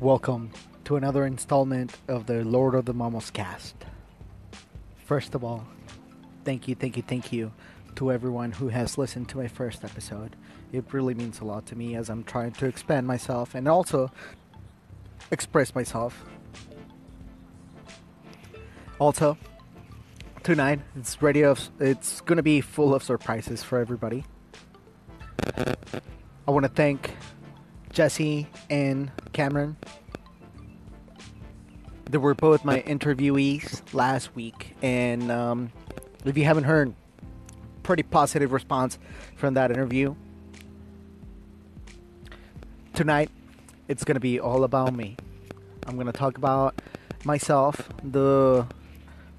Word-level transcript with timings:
Welcome 0.00 0.52
to 0.84 0.96
another 0.96 1.26
installment 1.26 1.94
of 2.08 2.24
the 2.24 2.42
Lord 2.42 2.74
of 2.74 2.86
the 2.86 2.94
Momos 2.94 3.30
cast. 3.30 3.74
First 5.04 5.34
of 5.34 5.44
all, 5.44 5.66
thank 6.42 6.66
you, 6.66 6.74
thank 6.74 6.96
you, 6.96 7.02
thank 7.02 7.34
you 7.34 7.52
to 7.96 8.10
everyone 8.10 8.52
who 8.52 8.68
has 8.68 8.96
listened 8.96 9.28
to 9.28 9.36
my 9.36 9.46
first 9.46 9.84
episode. 9.84 10.36
It 10.72 10.86
really 10.92 11.12
means 11.12 11.40
a 11.40 11.44
lot 11.44 11.66
to 11.66 11.76
me 11.76 11.96
as 11.96 12.08
I'm 12.08 12.24
trying 12.24 12.52
to 12.52 12.66
expand 12.66 13.06
myself 13.06 13.54
and 13.54 13.68
also 13.68 14.10
express 15.30 15.74
myself. 15.74 16.24
Also, 18.98 19.36
tonight 20.42 20.80
it's 20.96 21.20
ready 21.20 21.42
of 21.42 21.68
it's 21.78 22.22
gonna 22.22 22.42
be 22.42 22.62
full 22.62 22.94
of 22.94 23.02
surprises 23.02 23.62
for 23.62 23.78
everybody. 23.78 24.24
I 26.48 26.50
want 26.52 26.64
to 26.64 26.70
thank 26.70 27.10
Jesse 27.92 28.46
and 28.68 29.10
Cameron. 29.32 29.76
They 32.08 32.18
were 32.18 32.34
both 32.34 32.64
my 32.64 32.80
interviewees 32.82 33.82
last 33.92 34.34
week, 34.34 34.74
and 34.82 35.30
um, 35.30 35.72
if 36.24 36.36
you 36.36 36.44
haven't 36.44 36.64
heard, 36.64 36.94
pretty 37.82 38.02
positive 38.02 38.52
response 38.52 38.98
from 39.36 39.54
that 39.54 39.70
interview. 39.70 40.14
Tonight, 42.94 43.30
it's 43.88 44.04
gonna 44.04 44.20
be 44.20 44.40
all 44.40 44.64
about 44.64 44.94
me. 44.94 45.16
I'm 45.86 45.96
gonna 45.96 46.12
talk 46.12 46.36
about 46.36 46.80
myself, 47.24 47.88
the 48.02 48.66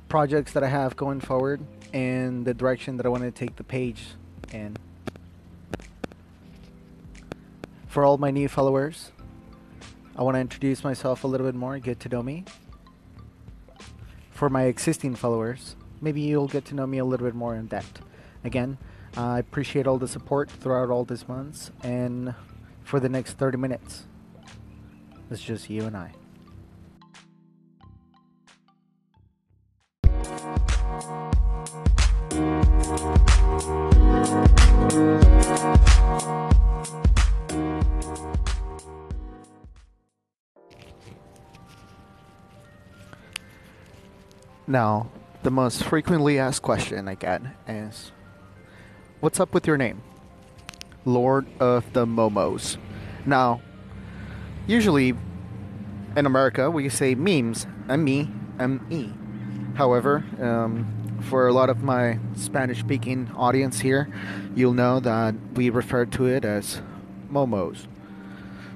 projects 0.09 0.53
that 0.53 0.63
I 0.63 0.67
have 0.67 0.95
going 0.95 1.19
forward, 1.19 1.61
and 1.93 2.45
the 2.45 2.53
direction 2.53 2.97
that 2.97 3.05
I 3.05 3.09
want 3.09 3.23
to 3.23 3.31
take 3.31 3.55
the 3.55 3.63
page 3.63 4.07
in. 4.53 4.77
For 7.91 8.05
all 8.05 8.17
my 8.17 8.31
new 8.31 8.47
followers, 8.47 9.11
I 10.15 10.23
want 10.23 10.35
to 10.35 10.39
introduce 10.39 10.81
myself 10.81 11.25
a 11.25 11.27
little 11.27 11.45
bit 11.45 11.55
more, 11.55 11.77
get 11.77 11.99
to 11.99 12.07
know 12.07 12.23
me. 12.23 12.45
For 14.31 14.49
my 14.49 14.63
existing 14.63 15.15
followers, 15.15 15.75
maybe 15.99 16.21
you'll 16.21 16.47
get 16.47 16.63
to 16.67 16.73
know 16.73 16.87
me 16.87 16.99
a 16.99 17.03
little 17.03 17.27
bit 17.27 17.35
more 17.35 17.53
in 17.53 17.67
depth. 17.67 18.01
Again, 18.45 18.77
I 19.17 19.39
appreciate 19.39 19.87
all 19.87 19.97
the 19.97 20.07
support 20.07 20.49
throughout 20.49 20.89
all 20.89 21.03
these 21.03 21.27
months, 21.27 21.71
and 21.83 22.33
for 22.81 23.01
the 23.01 23.09
next 23.09 23.33
30 23.33 23.57
minutes, 23.57 24.05
it's 25.29 25.41
just 25.41 25.69
you 25.69 25.83
and 25.83 25.97
I. 25.97 26.13
Now, 44.71 45.11
the 45.43 45.51
most 45.51 45.83
frequently 45.83 46.39
asked 46.39 46.61
question 46.61 47.09
I 47.09 47.15
get 47.15 47.41
is 47.67 48.13
What's 49.19 49.37
up 49.37 49.53
with 49.53 49.67
your 49.67 49.75
name? 49.75 50.01
Lord 51.03 51.45
of 51.59 51.91
the 51.91 52.05
Momos. 52.05 52.77
Now, 53.25 53.61
usually 54.67 55.13
in 56.15 56.25
America 56.25 56.71
we 56.71 56.87
say 56.87 57.15
memes, 57.15 57.67
M 57.89 58.07
E 58.07 58.29
M 58.61 58.87
E. 58.89 59.09
However, 59.75 60.23
um, 60.39 61.19
for 61.23 61.49
a 61.49 61.53
lot 61.53 61.69
of 61.69 61.83
my 61.83 62.17
Spanish 62.37 62.79
speaking 62.79 63.29
audience 63.35 63.81
here, 63.81 64.07
you'll 64.55 64.71
know 64.71 65.01
that 65.01 65.35
we 65.53 65.69
refer 65.69 66.05
to 66.05 66.27
it 66.27 66.45
as 66.45 66.81
momos. 67.29 67.87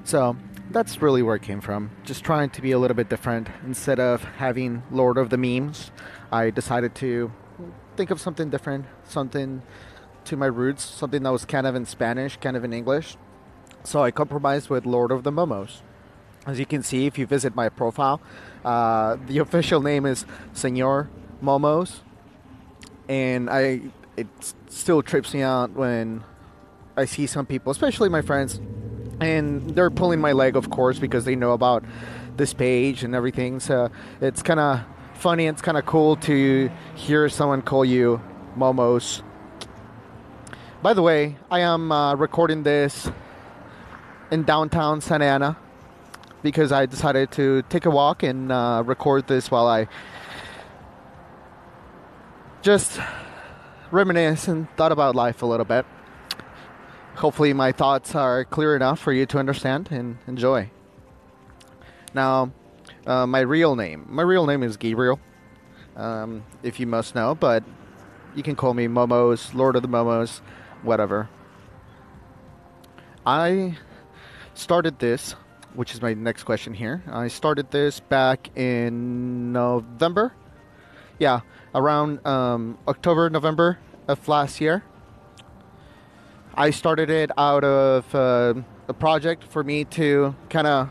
So 0.04 0.36
that's 0.70 1.00
really 1.00 1.22
where 1.22 1.36
it 1.36 1.42
came 1.42 1.60
from. 1.60 1.90
Just 2.04 2.24
trying 2.24 2.50
to 2.50 2.62
be 2.62 2.72
a 2.72 2.78
little 2.78 2.94
bit 2.94 3.08
different. 3.08 3.48
Instead 3.64 4.00
of 4.00 4.24
having 4.24 4.82
Lord 4.90 5.18
of 5.18 5.30
the 5.30 5.36
Memes, 5.36 5.90
I 6.32 6.50
decided 6.50 6.94
to 6.96 7.32
think 7.96 8.10
of 8.10 8.20
something 8.20 8.50
different, 8.50 8.86
something 9.04 9.62
to 10.24 10.36
my 10.36 10.46
roots, 10.46 10.84
something 10.84 11.22
that 11.22 11.30
was 11.30 11.44
kind 11.44 11.66
of 11.66 11.74
in 11.74 11.86
Spanish, 11.86 12.36
kind 12.36 12.56
of 12.56 12.64
in 12.64 12.72
English. 12.72 13.16
So 13.84 14.02
I 14.02 14.10
compromised 14.10 14.68
with 14.68 14.84
Lord 14.84 15.12
of 15.12 15.22
the 15.22 15.30
Momos. 15.30 15.80
As 16.46 16.58
you 16.58 16.66
can 16.66 16.82
see, 16.82 17.06
if 17.06 17.18
you 17.18 17.26
visit 17.26 17.54
my 17.54 17.68
profile, 17.68 18.20
uh, 18.64 19.16
the 19.26 19.38
official 19.46 19.80
name 19.80 20.06
is 20.06 20.26
Senor 20.52 21.08
Momos, 21.42 22.00
and 23.08 23.48
I 23.50 23.82
it 24.16 24.26
still 24.68 25.02
trips 25.02 25.34
me 25.34 25.42
out 25.42 25.72
when 25.72 26.24
I 26.96 27.04
see 27.04 27.26
some 27.26 27.46
people, 27.46 27.70
especially 27.70 28.08
my 28.08 28.22
friends, 28.22 28.60
and 29.20 29.70
they're 29.74 29.90
pulling 29.90 30.20
my 30.20 30.32
leg, 30.32 30.56
of 30.56 30.70
course, 30.70 30.98
because 30.98 31.24
they 31.24 31.36
know 31.36 31.52
about 31.52 31.84
this 32.36 32.52
page 32.52 33.02
and 33.02 33.14
everything. 33.14 33.60
So 33.60 33.90
it's 34.20 34.42
kind 34.42 34.60
of 34.60 34.80
funny. 35.14 35.46
It's 35.46 35.62
kind 35.62 35.78
of 35.78 35.86
cool 35.86 36.16
to 36.16 36.70
hear 36.94 37.28
someone 37.28 37.62
call 37.62 37.84
you 37.84 38.20
Momos. 38.56 39.22
By 40.82 40.94
the 40.94 41.02
way, 41.02 41.36
I 41.50 41.60
am 41.60 41.90
uh, 41.90 42.14
recording 42.14 42.62
this 42.62 43.10
in 44.30 44.44
downtown 44.44 45.00
Santa 45.00 45.24
Ana 45.24 45.56
because 46.42 46.70
I 46.70 46.86
decided 46.86 47.30
to 47.32 47.62
take 47.62 47.86
a 47.86 47.90
walk 47.90 48.22
and 48.22 48.52
uh, 48.52 48.82
record 48.84 49.26
this 49.26 49.50
while 49.50 49.66
I 49.66 49.88
just 52.62 53.00
reminisce 53.90 54.48
and 54.48 54.68
thought 54.76 54.92
about 54.92 55.14
life 55.14 55.42
a 55.42 55.46
little 55.46 55.64
bit. 55.64 55.86
Hopefully, 57.16 57.54
my 57.54 57.72
thoughts 57.72 58.14
are 58.14 58.44
clear 58.44 58.76
enough 58.76 58.98
for 58.98 59.10
you 59.10 59.24
to 59.24 59.38
understand 59.38 59.88
and 59.90 60.18
enjoy. 60.26 60.70
Now, 62.12 62.52
uh, 63.06 63.26
my 63.26 63.40
real 63.40 63.74
name. 63.74 64.06
My 64.08 64.22
real 64.22 64.46
name 64.46 64.62
is 64.62 64.76
Gabriel, 64.76 65.18
um, 65.96 66.44
if 66.62 66.78
you 66.78 66.86
must 66.86 67.14
know, 67.14 67.34
but 67.34 67.64
you 68.34 68.42
can 68.42 68.54
call 68.54 68.74
me 68.74 68.86
Momos, 68.86 69.54
Lord 69.54 69.76
of 69.76 69.82
the 69.82 69.88
Momos, 69.88 70.40
whatever. 70.82 71.30
I 73.24 73.78
started 74.52 74.98
this, 74.98 75.32
which 75.74 75.94
is 75.94 76.02
my 76.02 76.12
next 76.12 76.42
question 76.44 76.74
here. 76.74 77.02
I 77.10 77.28
started 77.28 77.70
this 77.70 77.98
back 77.98 78.54
in 78.56 79.52
November. 79.52 80.34
Yeah, 81.18 81.40
around 81.74 82.24
um, 82.26 82.76
October, 82.86 83.30
November 83.30 83.78
of 84.06 84.28
last 84.28 84.60
year. 84.60 84.82
I 86.58 86.70
started 86.70 87.10
it 87.10 87.30
out 87.36 87.64
of 87.64 88.14
uh, 88.14 88.54
a 88.88 88.94
project 88.94 89.44
for 89.44 89.62
me 89.62 89.84
to 89.84 90.34
kind 90.48 90.66
of 90.66 90.88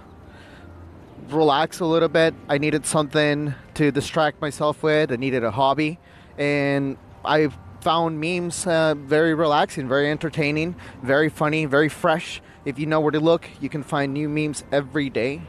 relax 1.29 1.79
a 1.79 1.85
little 1.85 2.07
bit. 2.07 2.35
I 2.47 2.59
needed 2.59 2.85
something 2.85 3.55
to 3.73 3.91
distract 3.91 4.39
myself 4.41 4.83
with. 4.83 5.11
I 5.11 5.15
needed 5.15 5.43
a 5.43 5.49
hobby, 5.49 5.97
and 6.37 6.97
I 7.23 7.49
found 7.81 8.21
memes 8.21 8.67
uh, 8.67 8.93
very 8.93 9.33
relaxing, 9.33 9.87
very 9.87 10.11
entertaining, 10.11 10.75
very 11.01 11.29
funny, 11.29 11.65
very 11.65 11.89
fresh. 11.89 12.43
If 12.63 12.77
you 12.77 12.85
know 12.85 12.99
where 12.99 13.11
to 13.11 13.19
look, 13.19 13.49
you 13.59 13.69
can 13.69 13.81
find 13.81 14.13
new 14.13 14.29
memes 14.29 14.63
every 14.71 15.09
day. 15.09 15.41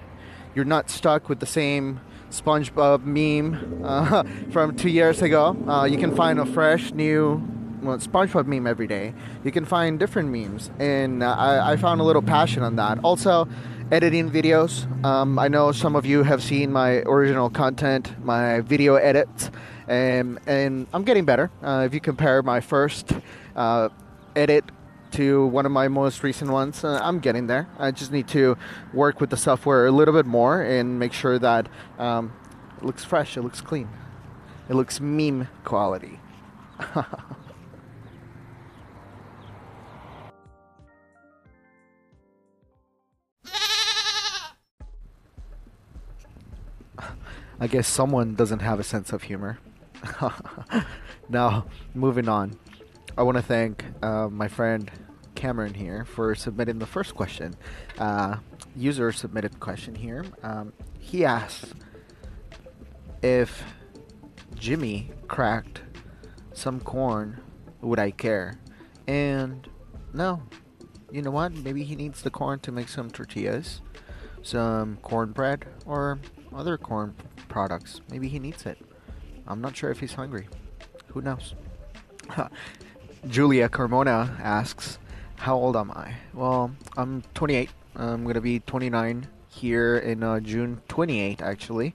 You're 0.55 0.65
not 0.65 0.89
stuck 0.89 1.29
with 1.29 1.41
the 1.41 1.47
same 1.47 2.01
SpongeBob 2.31 3.05
meme 3.05 3.83
uh, 3.85 4.23
from 4.51 4.77
two 4.77 4.89
years 4.89 5.21
ago. 5.21 5.55
Uh, 5.69 5.85
you 5.85 5.99
can 5.99 6.17
find 6.17 6.39
a 6.39 6.47
fresh, 6.47 6.95
new 6.95 7.56
well, 7.87 7.99
SpongeBob 7.99 8.47
meme 8.47 8.67
every 8.67 8.87
day. 8.87 9.15
You 9.45 9.53
can 9.53 9.65
find 9.65 9.99
different 9.99 10.31
memes, 10.31 10.71
and 10.79 11.23
uh, 11.23 11.35
I, 11.39 11.73
I, 11.73 11.77
found 11.77 12.01
a 12.01 12.05
little 12.05 12.23
passion 12.23 12.63
on 12.63 12.77
that. 12.77 12.99
Also, 13.05 13.49
editing 13.93 14.31
videos. 14.31 14.87
Um, 15.05 15.39
I 15.39 15.49
know 15.49 15.71
some 15.73 15.95
of 15.95 16.05
you 16.05 16.25
have 16.25 16.43
seen 16.43 16.73
my 16.73 16.99
original 17.03 17.49
content, 17.49 18.13
my 18.25 18.61
video 18.61 18.97
edits, 18.97 19.51
and, 19.87 20.41
and 20.47 20.89
I'm 20.93 21.05
getting 21.05 21.25
better. 21.25 21.51
Uh, 21.63 21.85
if 21.87 21.95
you 21.95 22.01
compare 22.01 22.43
my 22.43 22.61
first 22.61 23.13
uh, 23.55 23.89
edit 24.35 24.65
to 25.13 25.47
one 25.47 25.65
of 25.65 25.73
my 25.73 25.87
most 25.87 26.25
recent 26.25 26.51
ones, 26.51 26.83
uh, 26.83 26.99
I'm 27.01 27.21
getting 27.21 27.47
there. 27.47 27.69
I 27.79 27.93
just 27.93 28.11
need 28.11 28.27
to 28.29 28.59
work 28.93 29.21
with 29.21 29.31
the 29.31 29.37
software 29.37 29.87
a 29.87 29.93
little 29.93 30.15
bit 30.15 30.27
more 30.27 30.61
and 30.61 30.99
make 30.99 31.13
sure 31.13 31.39
that 31.39 31.69
um, 31.99 32.33
it 32.79 32.85
looks 32.85 33.05
fresh, 33.05 33.37
it 33.37 33.43
looks 33.43 33.61
clean, 33.61 33.89
it 34.69 34.75
looks 34.75 35.01
meme 35.01 35.49
quality. 35.65 36.19
I 47.59 47.67
guess 47.67 47.89
someone 47.89 48.35
doesn't 48.35 48.61
have 48.61 48.79
a 48.79 48.85
sense 48.85 49.13
of 49.13 49.23
humor. 49.25 49.59
now, 51.29 51.67
moving 51.95 52.29
on. 52.29 52.59
I 53.17 53.23
want 53.23 53.39
to 53.39 53.43
thank 53.43 53.85
uh, 54.03 54.29
my 54.29 54.47
friend 54.47 54.91
Cameron 55.35 55.73
here 55.75 56.05
for 56.05 56.35
submitting 56.35 56.79
the 56.79 56.87
first 56.87 57.15
question. 57.15 57.55
Uh, 57.99 58.37
user 58.75 59.11
submitted 59.11 59.59
question 59.59 59.95
here. 59.95 60.25
Um, 60.43 60.75
he 60.99 61.25
asked 61.25 61.73
if 63.23 63.63
Jimmy 64.55 65.11
cracked 65.29 65.83
some 66.53 66.81
corn, 66.81 67.41
would 67.81 67.99
I 67.99 68.11
care? 68.11 68.59
And 69.07 69.67
no, 70.13 70.43
you 71.11 71.23
know 71.23 71.31
what? 71.31 71.53
Maybe 71.53 71.85
he 71.85 71.97
needs 71.97 72.21
the 72.21 72.31
corn 72.31 72.59
to 72.61 72.73
make 72.73 72.89
some 72.89 73.11
tortillas. 73.11 73.81
some 74.43 74.99
cornbread 74.99 75.67
or 75.87 76.21
other 76.55 76.79
corn 76.79 77.15
products. 77.49 78.01
Maybe 78.11 78.29
he 78.29 78.39
needs 78.39 78.67
it. 78.67 78.79
I'm 79.47 79.61
not 79.61 79.77
sure 79.77 79.91
if 79.91 80.01
he's 80.01 80.15
hungry. 80.15 80.49
Who 81.09 81.21
knows? 81.21 81.55
Julia 83.29 83.69
Carmona 83.69 84.39
asks, 84.41 84.99
How 85.37 85.57
old 85.57 85.77
am 85.77 85.91
I? 85.91 86.15
Well, 86.35 86.73
I'm 86.97 87.23
28. 87.35 87.71
I'm 87.95 88.25
going 88.25 88.35
to 88.35 88.41
be 88.41 88.61
29 88.61 89.29
here 89.49 89.97
in 89.97 90.23
uh, 90.23 90.41
June 90.41 90.83
28, 90.89 91.41
actually. 91.41 91.95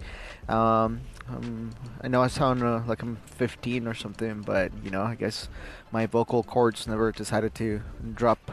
Um, 0.50 1.02
um, 1.30 1.72
I 2.02 2.08
know 2.08 2.22
I 2.22 2.28
sound 2.28 2.64
uh, 2.64 2.82
like 2.88 3.02
I'm 3.02 3.18
15 3.28 3.88
or 3.88 3.94
something, 3.94 4.42
but 4.42 4.72
you 4.84 4.90
know, 4.90 5.04
I 5.04 5.16
guess 5.16 5.48
my 5.92 6.06
vocal 6.06 6.44
cords 6.44 6.88
never 6.88 7.12
decided 7.12 7.56
to 7.56 7.82
drop. 8.14 8.52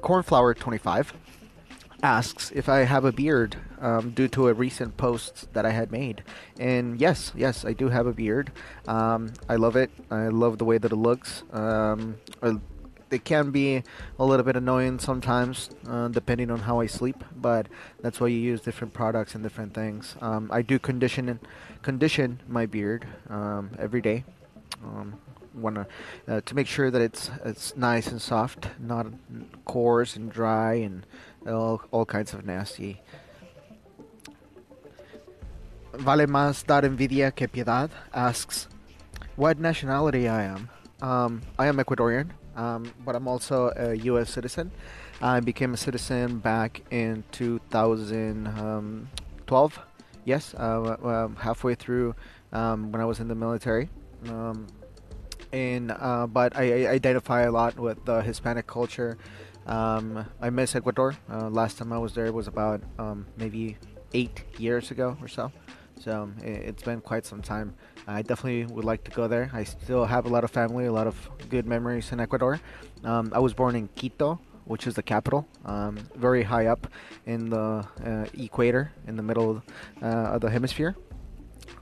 Cornflower 0.00 0.54
25 0.54 1.12
asks 2.02 2.50
if 2.52 2.68
I 2.68 2.80
have 2.80 3.04
a 3.04 3.12
beard 3.12 3.56
um, 3.80 4.10
due 4.10 4.28
to 4.28 4.48
a 4.48 4.54
recent 4.54 4.96
post 4.96 5.52
that 5.52 5.64
I 5.66 5.70
had 5.70 5.90
made. 5.90 6.22
And 6.58 7.00
yes, 7.00 7.32
yes, 7.36 7.64
I 7.64 7.72
do 7.72 7.88
have 7.88 8.06
a 8.06 8.12
beard. 8.12 8.52
Um, 8.86 9.32
I 9.48 9.56
love 9.56 9.76
it. 9.76 9.90
I 10.10 10.28
love 10.28 10.58
the 10.58 10.64
way 10.64 10.78
that 10.78 10.92
it 10.92 10.96
looks. 10.96 11.42
Um, 11.52 12.16
it 13.10 13.24
can 13.24 13.50
be 13.50 13.82
a 14.18 14.24
little 14.24 14.44
bit 14.44 14.56
annoying 14.56 14.98
sometimes, 14.98 15.70
uh, 15.88 16.08
depending 16.08 16.50
on 16.50 16.60
how 16.60 16.80
I 16.80 16.86
sleep. 16.86 17.22
But 17.36 17.68
that's 18.00 18.20
why 18.20 18.28
you 18.28 18.38
use 18.38 18.60
different 18.60 18.94
products 18.94 19.34
and 19.34 19.42
different 19.42 19.74
things. 19.74 20.16
Um, 20.20 20.50
I 20.52 20.62
do 20.62 20.78
condition 20.78 21.38
condition 21.82 22.40
my 22.48 22.66
beard 22.66 23.06
um, 23.28 23.70
every 23.78 24.00
day. 24.00 24.24
Um, 24.84 25.18
wanna 25.54 25.86
uh, 26.28 26.40
to 26.42 26.54
make 26.54 26.66
sure 26.66 26.90
that 26.90 27.00
it's 27.00 27.30
it's 27.44 27.76
nice 27.76 28.08
and 28.08 28.20
soft, 28.20 28.68
not 28.78 29.06
coarse 29.64 30.16
and 30.16 30.30
dry 30.30 30.74
and 30.74 31.06
all, 31.48 31.80
all 31.90 32.04
kinds 32.04 32.34
of 32.34 32.44
nasty. 32.44 33.00
Vale 35.92 36.26
más 36.26 36.66
dar 36.66 36.84
envidia 36.84 37.34
que 37.34 37.48
piedad 37.48 37.90
asks, 38.12 38.68
what 39.36 39.58
nationality 39.58 40.28
I 40.28 40.42
am. 40.44 40.68
Um, 41.00 41.40
I 41.58 41.66
am 41.66 41.78
Ecuadorian, 41.78 42.28
um, 42.56 42.92
but 43.04 43.16
I'm 43.16 43.28
also 43.28 43.72
a 43.76 43.94
U.S. 43.94 44.30
citizen. 44.30 44.72
I 45.20 45.40
became 45.40 45.74
a 45.74 45.76
citizen 45.76 46.38
back 46.38 46.80
in 46.90 47.22
2012. 47.32 49.78
Yes, 50.24 50.54
uh, 50.54 51.28
halfway 51.38 51.74
through 51.74 52.14
um, 52.52 52.92
when 52.92 53.00
I 53.00 53.04
was 53.04 53.18
in 53.20 53.28
the 53.28 53.34
military. 53.34 53.88
Um, 54.28 54.66
and 55.52 55.92
uh, 55.92 56.26
but 56.26 56.56
I, 56.56 56.84
I, 56.84 56.88
identify 56.90 57.42
a 57.42 57.50
lot 57.50 57.78
with 57.78 58.02
the 58.04 58.22
Hispanic 58.22 58.66
culture. 58.66 59.16
Um, 59.66 60.24
I 60.40 60.50
miss 60.50 60.74
Ecuador. 60.74 61.14
Uh, 61.30 61.48
last 61.48 61.78
time 61.78 61.92
I 61.92 61.98
was 61.98 62.14
there 62.14 62.32
was 62.32 62.46
about 62.46 62.80
um, 62.98 63.26
maybe 63.36 63.76
eight 64.14 64.44
years 64.58 64.90
ago 64.90 65.16
or 65.20 65.28
so. 65.28 65.52
So 65.98 66.30
it, 66.42 66.64
has 66.66 66.82
been 66.82 67.00
quite 67.00 67.26
some 67.26 67.42
time. 67.42 67.74
I 68.06 68.22
definitely 68.22 68.66
would 68.66 68.84
like 68.84 69.02
to 69.04 69.10
go 69.10 69.26
there. 69.26 69.50
I 69.52 69.64
still 69.64 70.04
have 70.04 70.26
a 70.26 70.28
lot 70.28 70.44
of 70.44 70.50
family, 70.50 70.86
a 70.86 70.92
lot 70.92 71.06
of 71.06 71.28
good 71.48 71.66
memories 71.66 72.12
in 72.12 72.20
Ecuador. 72.20 72.60
Um, 73.02 73.32
I 73.34 73.38
was 73.38 73.54
born 73.54 73.74
in 73.74 73.88
Quito, 73.88 74.38
which 74.64 74.86
is 74.86 74.94
the 74.94 75.02
capital, 75.02 75.46
um, 75.64 75.96
very 76.14 76.42
high 76.42 76.66
up 76.66 76.86
in 77.24 77.50
the 77.50 77.86
uh, 78.04 78.26
equator, 78.34 78.92
in 79.06 79.16
the 79.16 79.22
middle 79.22 79.62
uh, 80.02 80.06
of 80.06 80.42
the 80.42 80.50
hemisphere. 80.50 80.94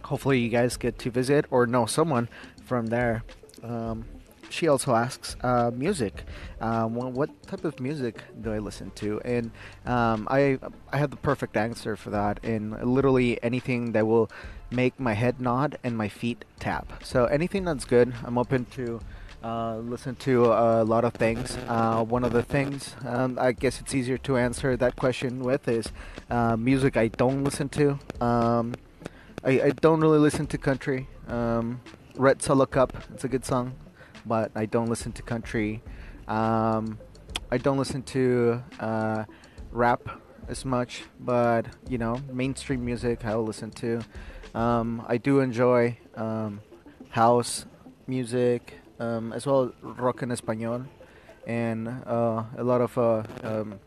Hopefully, 0.04 0.38
you 0.38 0.48
guys 0.48 0.76
get 0.76 0.98
to 1.00 1.10
visit 1.10 1.46
or 1.50 1.66
know 1.66 1.86
someone 1.86 2.28
from 2.64 2.86
there. 2.86 3.24
Um, 3.62 4.04
she 4.54 4.68
also 4.68 4.94
asks 4.94 5.36
uh, 5.42 5.70
music. 5.74 6.24
Um, 6.60 6.94
what 6.94 7.30
type 7.42 7.64
of 7.64 7.80
music 7.80 8.22
do 8.40 8.52
I 8.52 8.58
listen 8.58 8.90
to? 9.02 9.20
And 9.24 9.50
um, 9.84 10.28
I 10.30 10.58
I 10.92 10.96
have 10.98 11.10
the 11.10 11.16
perfect 11.16 11.56
answer 11.56 11.96
for 11.96 12.10
that. 12.10 12.38
And 12.44 12.72
literally 12.82 13.42
anything 13.42 13.92
that 13.92 14.06
will 14.06 14.30
make 14.70 14.98
my 14.98 15.14
head 15.14 15.40
nod 15.40 15.78
and 15.82 15.96
my 15.98 16.08
feet 16.08 16.44
tap. 16.60 17.02
So 17.02 17.26
anything 17.26 17.64
that's 17.64 17.84
good, 17.84 18.14
I'm 18.24 18.38
open 18.38 18.66
to. 18.76 19.00
Uh, 19.42 19.76
listen 19.76 20.14
to 20.16 20.46
a 20.46 20.82
lot 20.84 21.04
of 21.04 21.12
things. 21.12 21.58
Uh, 21.68 22.02
one 22.02 22.24
of 22.24 22.32
the 22.32 22.42
things 22.42 22.96
um, 23.04 23.38
I 23.38 23.52
guess 23.52 23.78
it's 23.78 23.94
easier 23.94 24.16
to 24.24 24.38
answer 24.38 24.74
that 24.74 24.96
question 24.96 25.40
with 25.40 25.68
is 25.68 25.92
uh, 26.30 26.56
music 26.56 26.96
I 26.96 27.08
don't 27.08 27.44
listen 27.44 27.68
to. 27.80 27.98
Um, 28.22 28.74
I, 29.44 29.50
I, 29.68 29.70
don't 29.82 30.00
really 30.00 30.16
listen 30.18 30.46
to 30.46 30.56
country. 30.56 31.08
Um, 31.28 31.82
Red 32.16 32.40
Solo 32.40 32.64
Cup, 32.64 32.96
it's 33.12 33.24
a 33.24 33.28
good 33.28 33.44
song 33.44 33.74
but 34.26 34.50
I 34.54 34.66
don't 34.66 34.88
listen 34.88 35.12
to 35.12 35.22
country. 35.22 35.82
Um, 36.28 36.98
I 37.50 37.58
don't 37.58 37.78
listen 37.78 38.02
to 38.02 38.62
uh, 38.80 39.24
rap 39.70 40.20
as 40.48 40.64
much, 40.64 41.04
but 41.20 41.66
you 41.88 41.98
know, 41.98 42.20
mainstream 42.32 42.84
music 42.84 43.24
I'll 43.24 43.44
listen 43.44 43.70
to. 43.72 44.00
Um, 44.54 45.04
I 45.08 45.16
do 45.16 45.40
enjoy 45.40 45.98
um, 46.16 46.60
house 47.10 47.66
music 48.06 48.74
um, 49.00 49.32
as 49.32 49.46
well 49.46 49.64
as 49.64 49.70
rock 49.82 50.22
en 50.22 50.30
español 50.30 50.86
and 51.46 51.88
uh, 51.88 52.44
a 52.56 52.62
lot 52.62 52.80
of 52.80 52.96
uh, 52.96 53.22
um, 53.42 53.78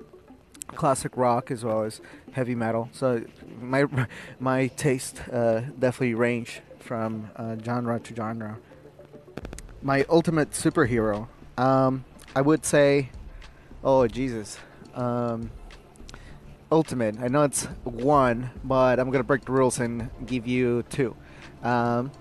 classic 0.67 1.15
rock 1.15 1.51
as 1.51 1.63
well 1.63 1.83
as 1.83 2.01
heavy 2.31 2.55
metal. 2.55 2.89
So 2.91 3.23
my 3.59 3.85
my 4.39 4.67
taste 4.67 5.21
uh, 5.31 5.61
definitely 5.79 6.13
range 6.13 6.61
from 6.79 7.29
uh, 7.35 7.55
genre 7.63 7.99
to 7.99 8.15
genre 8.15 8.59
my 9.87 10.03
ultimate 10.09 10.51
superhero. 10.51 11.29
Um, 11.57 12.03
I 12.35 12.41
would 12.41 12.65
say, 12.65 13.09
oh 13.85 14.05
Jesus, 14.05 14.59
um, 14.93 15.49
ultimate. 16.69 17.17
I 17.21 17.29
know 17.29 17.43
it's 17.43 17.63
one, 17.85 18.49
but 18.65 18.99
I'm 18.99 19.09
gonna 19.11 19.23
break 19.23 19.45
the 19.45 19.53
rules 19.53 19.79
and 19.79 20.09
give 20.25 20.45
you 20.45 20.83
two. 20.89 21.15
Um, 21.63 22.11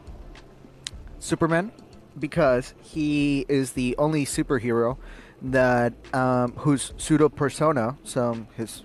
Superman, 1.18 1.72
because 2.16 2.72
he 2.82 3.44
is 3.48 3.72
the 3.72 3.96
only 3.98 4.24
superhero 4.24 4.96
that 5.42 5.92
um, 6.14 6.52
whose 6.52 6.92
pseudo 6.98 7.28
persona, 7.28 7.98
so 8.04 8.46
his 8.56 8.84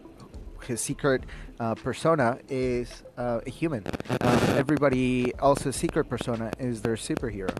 his 0.63 0.81
secret 0.81 1.21
uh, 1.61 1.75
persona 1.75 2.39
is 2.49 3.03
uh, 3.19 3.39
a 3.45 3.49
human. 3.49 3.85
Um, 4.19 4.39
everybody 4.57 5.31
else's 5.37 5.75
secret 5.75 6.05
persona 6.05 6.51
is 6.57 6.81
their 6.81 6.95
superhero. 6.95 7.55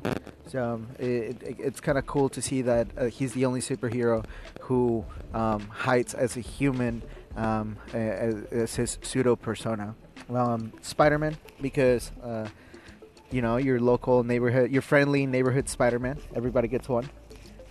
So 0.48 0.74
um, 0.74 0.88
it, 0.98 1.42
it, 1.44 1.56
it's 1.60 1.80
kind 1.80 2.00
of 2.00 2.08
cool 2.08 2.28
to 2.30 2.42
see 2.42 2.64
that 2.64 2.88
uh, 2.98 3.06
he's 3.06 3.34
the 3.34 3.46
only 3.46 3.62
superhero 3.62 4.26
who 4.62 5.06
um, 5.36 5.68
hides 5.68 6.16
as 6.16 6.36
a 6.36 6.40
human 6.40 7.04
um, 7.36 7.78
as, 7.94 8.44
as, 8.52 8.76
his 8.76 8.98
pseudo 9.04 9.36
persona. 9.36 9.94
Um, 10.34 10.74
Spider-Man, 10.82 11.38
because 11.62 12.12
uh, 12.24 12.48
you 13.30 13.44
know 13.44 13.58
your 13.58 13.80
local 13.80 14.24
neighborhood, 14.24 14.72
your 14.72 14.82
friendly 14.82 15.28
neighborhood 15.28 15.70
Spider-Man. 15.70 16.18
Everybody 16.36 16.68
gets 16.68 16.90
one. 16.90 17.08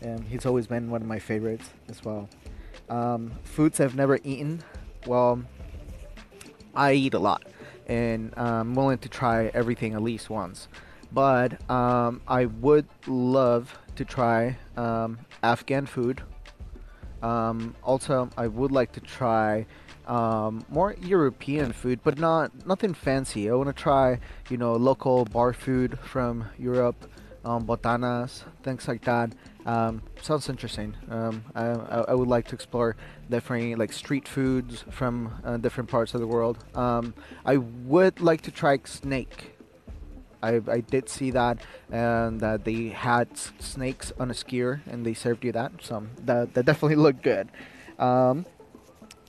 And 0.00 0.24
he's 0.28 0.46
always 0.46 0.68
been 0.68 0.90
one 0.90 1.02
of 1.02 1.08
my 1.08 1.18
favorites 1.18 1.68
as 1.88 2.04
well. 2.04 2.28
Foods 3.42 3.80
I've 3.80 3.96
never 3.96 4.20
eaten. 4.22 4.62
Well, 5.06 5.42
I 6.74 6.92
eat 6.92 7.14
a 7.14 7.18
lot, 7.18 7.44
and 7.86 8.32
I'm 8.36 8.74
willing 8.74 8.98
to 8.98 9.08
try 9.08 9.50
everything 9.54 9.94
at 9.94 10.02
least 10.02 10.30
once. 10.30 10.68
But 11.12 11.68
um, 11.70 12.20
I 12.28 12.46
would 12.46 12.86
love 13.06 13.76
to 13.96 14.04
try 14.04 14.56
um, 14.76 15.18
Afghan 15.42 15.86
food. 15.86 16.22
Um, 17.22 17.74
also, 17.82 18.30
I 18.36 18.46
would 18.46 18.72
like 18.72 18.92
to 18.92 19.00
try 19.00 19.66
um, 20.06 20.64
more 20.70 20.94
European 21.00 21.72
food, 21.72 22.00
but 22.02 22.18
not 22.18 22.66
nothing 22.66 22.94
fancy. 22.94 23.50
I 23.50 23.54
want 23.54 23.68
to 23.68 23.82
try, 23.82 24.18
you 24.48 24.56
know, 24.56 24.74
local 24.74 25.24
bar 25.24 25.52
food 25.52 25.98
from 25.98 26.46
Europe, 26.58 27.10
um, 27.44 27.64
botanas, 27.66 28.44
things 28.62 28.88
like 28.88 29.02
that. 29.04 29.32
Um, 29.70 30.02
sounds 30.20 30.48
interesting. 30.48 30.96
Um, 31.08 31.44
I, 31.54 31.62
I, 32.08 32.14
would 32.14 32.26
like 32.26 32.48
to 32.48 32.56
explore 32.56 32.96
different 33.30 33.78
like 33.78 33.92
street 33.92 34.26
foods 34.26 34.84
from 34.90 35.32
uh, 35.44 35.58
different 35.58 35.88
parts 35.88 36.12
of 36.12 36.20
the 36.20 36.26
world. 36.26 36.58
Um, 36.74 37.14
I 37.46 37.58
would 37.58 38.20
like 38.20 38.40
to 38.42 38.50
try 38.50 38.80
snake. 38.82 39.56
I, 40.42 40.60
I 40.66 40.80
did 40.80 41.08
see 41.08 41.30
that 41.30 41.58
and 41.88 42.40
that 42.40 42.64
they 42.64 42.88
had 42.88 43.28
snakes 43.60 44.12
on 44.18 44.28
a 44.32 44.34
skewer 44.34 44.80
and 44.90 45.06
they 45.06 45.14
served 45.14 45.44
you 45.44 45.52
that. 45.52 45.70
So 45.82 46.04
that, 46.24 46.52
that 46.54 46.66
definitely 46.66 46.96
looked 47.06 47.22
good. 47.22 47.48
Um, 47.96 48.46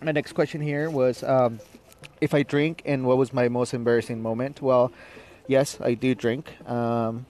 my 0.01 0.11
next 0.11 0.33
question 0.33 0.59
here 0.59 0.89
was 0.89 1.21
um, 1.21 1.59
if 2.19 2.33
I 2.33 2.41
drink 2.41 2.81
and 2.83 3.05
what 3.05 3.19
was 3.19 3.31
my 3.31 3.47
most 3.47 3.75
embarrassing 3.75 4.23
moment. 4.23 4.59
Well, 4.59 4.91
yes, 5.47 5.77
I 5.79 5.93
do 5.93 6.15
drink. 6.15 6.51
Um, 6.67 7.27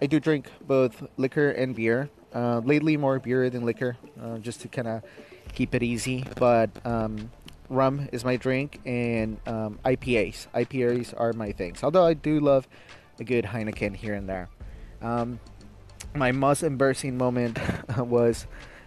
I 0.00 0.06
do 0.06 0.18
drink 0.18 0.48
both 0.66 1.06
liquor 1.16 1.48
and 1.52 1.76
beer. 1.76 2.10
Uh, 2.34 2.60
lately, 2.64 2.96
more 2.96 3.18
beer 3.18 3.50
than 3.50 3.64
liquor, 3.64 3.96
uh, 4.22 4.38
just 4.38 4.60
to 4.62 4.68
kind 4.68 4.88
of 4.88 5.02
keep 5.54 5.74
it 5.74 5.82
easy. 5.82 6.24
But 6.36 6.70
um, 6.86 7.30
rum 7.68 8.08
is 8.12 8.24
my 8.24 8.36
drink, 8.36 8.80
and 8.86 9.38
um, 9.46 9.78
IPAs. 9.84 10.46
IPAs 10.54 11.14
are 11.18 11.32
my 11.32 11.52
things. 11.52 11.82
Although 11.82 12.06
I 12.06 12.14
do 12.14 12.40
love 12.40 12.66
a 13.18 13.24
good 13.24 13.44
Heineken 13.44 13.94
here 13.96 14.14
and 14.14 14.28
there. 14.28 14.48
Um, 15.00 15.40
my 16.14 16.32
most 16.32 16.62
embarrassing 16.62 17.16
moment 17.16 17.58
was 17.98 18.46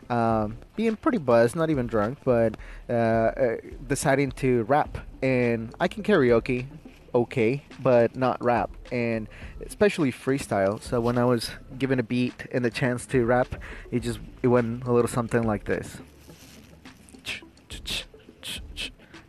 um, 0.09 0.57
being 0.75 0.95
pretty 0.95 1.17
buzzed, 1.17 1.55
not 1.55 1.69
even 1.69 1.87
drunk, 1.87 2.19
but 2.23 2.55
uh, 2.89 2.93
uh, 2.93 3.55
deciding 3.87 4.31
to 4.33 4.63
rap. 4.63 4.97
And 5.21 5.73
I 5.79 5.87
can 5.87 6.03
karaoke, 6.03 6.67
okay, 7.15 7.63
but 7.81 8.15
not 8.15 8.43
rap, 8.43 8.69
and 8.91 9.27
especially 9.65 10.11
freestyle. 10.11 10.81
So 10.81 10.99
when 10.99 11.17
I 11.17 11.23
was 11.23 11.49
given 11.79 11.97
a 11.97 12.03
beat 12.03 12.45
and 12.51 12.63
the 12.63 12.69
chance 12.69 13.05
to 13.07 13.25
rap, 13.25 13.55
it 13.89 14.01
just 14.01 14.19
it 14.43 14.49
went 14.49 14.83
a 14.85 14.91
little 14.91 15.07
something 15.07 15.43
like 15.43 15.63
this. 15.63 15.97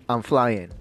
I'm 0.08 0.22
flying, 0.22 0.72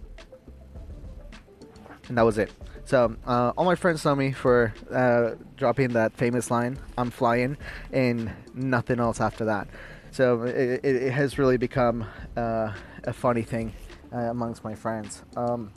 and 2.09 2.17
that 2.17 2.23
was 2.23 2.37
it. 2.37 2.51
So 2.85 3.15
uh, 3.25 3.53
all 3.57 3.65
my 3.65 3.75
friends 3.75 4.05
know 4.05 4.15
me 4.15 4.31
for 4.31 4.73
uh, 4.91 5.35
dropping 5.57 5.89
that 5.93 6.13
famous 6.13 6.49
line, 6.49 6.79
"I'm 6.97 7.11
flying," 7.11 7.57
and 7.91 8.31
nothing 8.53 8.99
else 8.99 9.21
after 9.21 9.45
that. 9.45 9.67
So 10.11 10.43
it, 10.43 10.83
it, 10.83 11.11
has 11.11 11.37
really 11.37 11.57
become 11.57 12.05
uh, 12.37 12.73
a 13.03 13.11
funny 13.11 13.41
thing 13.41 13.73
uh, 14.13 14.17
amongst 14.17 14.63
my 14.63 14.73
friends. 14.73 15.23
Um, 15.35 15.71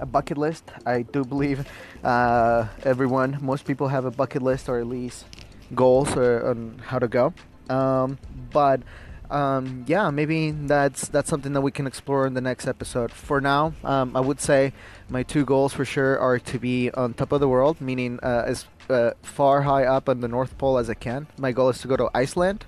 a 0.00 0.06
bucket 0.06 0.38
list. 0.38 0.64
I 0.86 1.02
do 1.02 1.24
believe 1.24 1.66
uh, 2.02 2.66
everyone, 2.84 3.38
most 3.40 3.64
people 3.64 3.88
have 3.88 4.04
a 4.04 4.10
bucket 4.10 4.42
list 4.42 4.68
or 4.68 4.78
at 4.78 4.86
least 4.86 5.26
goals 5.74 6.16
or, 6.16 6.48
on 6.48 6.80
how 6.86 6.98
to 6.98 7.08
go. 7.08 7.32
Um, 7.68 8.18
but 8.52 8.82
um, 9.30 9.84
yeah, 9.86 10.10
maybe 10.10 10.50
that's 10.50 11.08
that's 11.08 11.28
something 11.28 11.52
that 11.54 11.62
we 11.62 11.70
can 11.70 11.86
explore 11.86 12.26
in 12.26 12.34
the 12.34 12.40
next 12.40 12.66
episode. 12.66 13.10
For 13.10 13.40
now, 13.40 13.72
um, 13.82 14.16
I 14.16 14.20
would 14.20 14.40
say 14.40 14.72
my 15.08 15.22
two 15.22 15.44
goals 15.44 15.72
for 15.72 15.84
sure 15.84 16.18
are 16.18 16.38
to 16.38 16.58
be 16.58 16.90
on 16.90 17.14
top 17.14 17.32
of 17.32 17.40
the 17.40 17.48
world, 17.48 17.80
meaning 17.80 18.20
uh, 18.22 18.44
as 18.46 18.66
uh, 18.90 19.12
far 19.22 19.62
high 19.62 19.84
up 19.84 20.08
on 20.08 20.20
the 20.20 20.28
North 20.28 20.56
Pole 20.58 20.78
as 20.78 20.90
I 20.90 20.94
can. 20.94 21.26
My 21.38 21.52
goal 21.52 21.70
is 21.70 21.78
to 21.80 21.88
go 21.88 21.96
to 21.96 22.10
Iceland. 22.14 22.66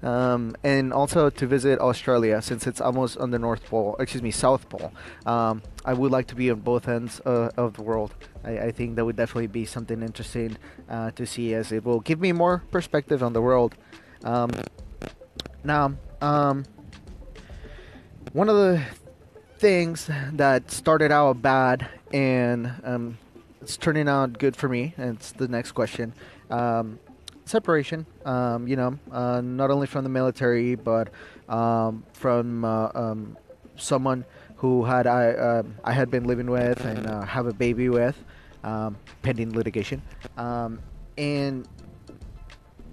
Um, 0.00 0.54
and 0.62 0.92
also 0.92 1.28
to 1.28 1.46
visit 1.48 1.80
Australia 1.80 2.40
since 2.40 2.68
it's 2.68 2.80
almost 2.80 3.18
on 3.18 3.32
the 3.32 3.38
North 3.40 3.64
Pole, 3.64 3.96
excuse 3.98 4.22
me, 4.22 4.30
South 4.30 4.68
Pole. 4.68 4.92
Um, 5.26 5.60
I 5.88 5.94
would 5.94 6.12
like 6.12 6.26
to 6.26 6.34
be 6.34 6.50
on 6.50 6.60
both 6.60 6.86
ends 6.86 7.18
uh, 7.24 7.48
of 7.56 7.72
the 7.72 7.82
world. 7.82 8.14
I, 8.44 8.58
I, 8.58 8.70
think 8.72 8.96
that 8.96 9.06
would 9.06 9.16
definitely 9.16 9.46
be 9.46 9.64
something 9.64 10.02
interesting 10.02 10.58
uh, 10.86 11.12
to 11.12 11.24
see 11.24 11.54
as 11.54 11.72
it 11.72 11.82
will 11.82 12.00
give 12.00 12.20
me 12.20 12.30
more 12.32 12.62
perspective 12.70 13.22
on 13.22 13.32
the 13.32 13.40
world. 13.40 13.74
Um, 14.22 14.50
now, 15.64 15.94
um, 16.20 16.66
one 18.34 18.50
of 18.50 18.56
the 18.56 18.82
things 19.56 20.10
that 20.34 20.70
started 20.70 21.10
out 21.10 21.40
bad 21.40 21.88
and 22.12 22.70
um, 22.84 23.16
it's 23.62 23.78
turning 23.78 24.10
out 24.10 24.38
good 24.38 24.56
for 24.56 24.68
me, 24.68 24.92
and 24.98 25.16
it's 25.16 25.32
the 25.32 25.48
next 25.48 25.72
question. 25.72 26.12
Um, 26.50 26.98
separation, 27.46 28.04
um, 28.26 28.68
you 28.68 28.76
know, 28.76 28.98
uh, 29.10 29.40
not 29.40 29.70
only 29.70 29.86
from 29.86 30.04
the 30.04 30.10
military, 30.10 30.74
but 30.74 31.08
um, 31.48 32.04
from 32.12 32.66
uh, 32.66 33.14
someone 33.78 34.26
who 34.58 34.84
had 34.84 35.06
I 35.06 35.30
uh, 35.30 35.62
I 35.84 35.92
had 35.92 36.10
been 36.10 36.24
living 36.24 36.50
with 36.50 36.84
and 36.84 37.06
uh, 37.06 37.22
have 37.22 37.46
a 37.46 37.52
baby 37.52 37.88
with, 37.88 38.16
um, 38.62 38.96
pending 39.22 39.52
litigation, 39.52 40.02
and 40.36 41.66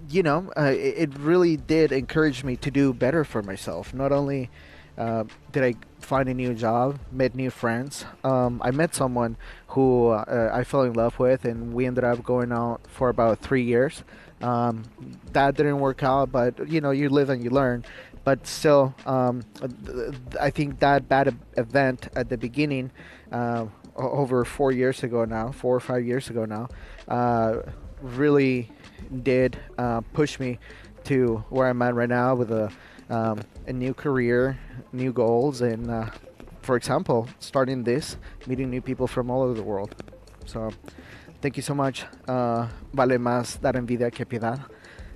you 0.08 0.22
know, 0.22 0.50
uh, 0.56 0.72
it, 0.72 1.10
it, 1.10 1.18
really 1.18 1.56
did 1.56 1.92
encourage 1.92 2.44
me 2.44 2.56
to 2.56 2.70
do 2.70 2.92
better 2.92 3.24
for 3.24 3.42
myself. 3.42 3.92
Not 3.92 4.12
only 4.12 4.50
uh, 4.96 5.24
did 5.52 5.64
I 5.64 5.74
find 6.00 6.28
a 6.28 6.34
new 6.34 6.54
job, 6.54 6.98
met 7.10 7.34
new 7.34 7.50
friends, 7.50 8.04
um, 8.22 8.60
I 8.64 8.70
met 8.70 8.94
someone 8.94 9.36
who 9.68 10.08
uh, 10.08 10.50
I 10.52 10.64
fell 10.64 10.82
in 10.82 10.92
love 10.92 11.18
with, 11.18 11.44
and 11.44 11.74
we 11.74 11.86
ended 11.86 12.04
up 12.04 12.22
going 12.22 12.52
out 12.52 12.80
for 12.88 13.08
about 13.08 13.40
three 13.40 13.62
years. 13.62 14.04
Um, 14.42 14.84
that 15.32 15.56
didn't 15.56 15.80
work 15.80 16.02
out, 16.02 16.30
but 16.30 16.68
you 16.68 16.80
know, 16.80 16.90
you 16.90 17.08
live 17.08 17.30
and 17.30 17.42
you 17.42 17.50
learn. 17.50 17.84
But 18.26 18.44
still, 18.44 18.92
um, 19.06 19.42
I 20.40 20.50
think 20.50 20.80
that 20.80 21.08
bad 21.08 21.36
event 21.56 22.08
at 22.16 22.28
the 22.28 22.36
beginning, 22.36 22.90
uh, 23.30 23.66
over 23.94 24.44
four 24.44 24.72
years 24.72 25.04
ago 25.04 25.24
now, 25.24 25.52
four 25.52 25.76
or 25.76 25.78
five 25.78 26.04
years 26.04 26.28
ago 26.28 26.44
now, 26.44 26.66
uh, 27.06 27.62
really 28.02 28.68
did 29.22 29.56
uh, 29.78 30.00
push 30.12 30.40
me 30.40 30.58
to 31.04 31.44
where 31.50 31.68
I'm 31.68 31.80
at 31.82 31.94
right 31.94 32.08
now 32.08 32.34
with 32.34 32.50
a 32.50 32.72
um, 33.10 33.42
a 33.68 33.72
new 33.72 33.94
career, 33.94 34.58
new 34.92 35.12
goals, 35.12 35.60
and 35.60 35.88
uh, 35.88 36.10
for 36.62 36.74
example, 36.74 37.28
starting 37.38 37.84
this, 37.84 38.16
meeting 38.48 38.70
new 38.70 38.80
people 38.80 39.06
from 39.06 39.30
all 39.30 39.42
over 39.42 39.54
the 39.54 39.62
world. 39.62 39.94
So, 40.46 40.72
thank 41.40 41.56
you 41.56 41.62
so 41.62 41.76
much, 41.76 42.04
uh, 42.26 42.66
Vale 42.92 43.18
Más 43.18 43.60
Dar 43.60 43.74
Envidia 43.74 44.10
Que 44.10 44.26
Piedad, 44.26 44.64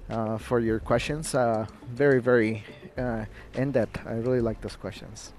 uh, 0.08 0.38
for 0.38 0.60
your 0.60 0.78
questions. 0.78 1.34
Uh, 1.34 1.66
very, 1.92 2.20
very 2.20 2.62
uh, 3.00 3.24
in 3.54 3.72
depth. 3.72 4.00
I 4.06 4.12
really 4.12 4.40
like 4.40 4.60
those 4.60 4.76
questions. 4.76 5.32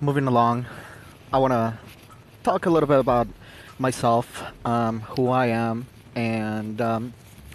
Moving 0.00 0.26
along, 0.26 0.66
I 1.32 1.38
want 1.38 1.52
to 1.52 1.78
talk 2.44 2.66
a 2.66 2.70
little 2.70 2.86
bit 2.86 3.00
about 3.00 3.26
myself, 3.78 4.42
um, 4.64 5.00
who 5.00 5.28
I 5.28 5.46
am, 5.46 5.86
and 6.14 6.80
um, 6.80 7.12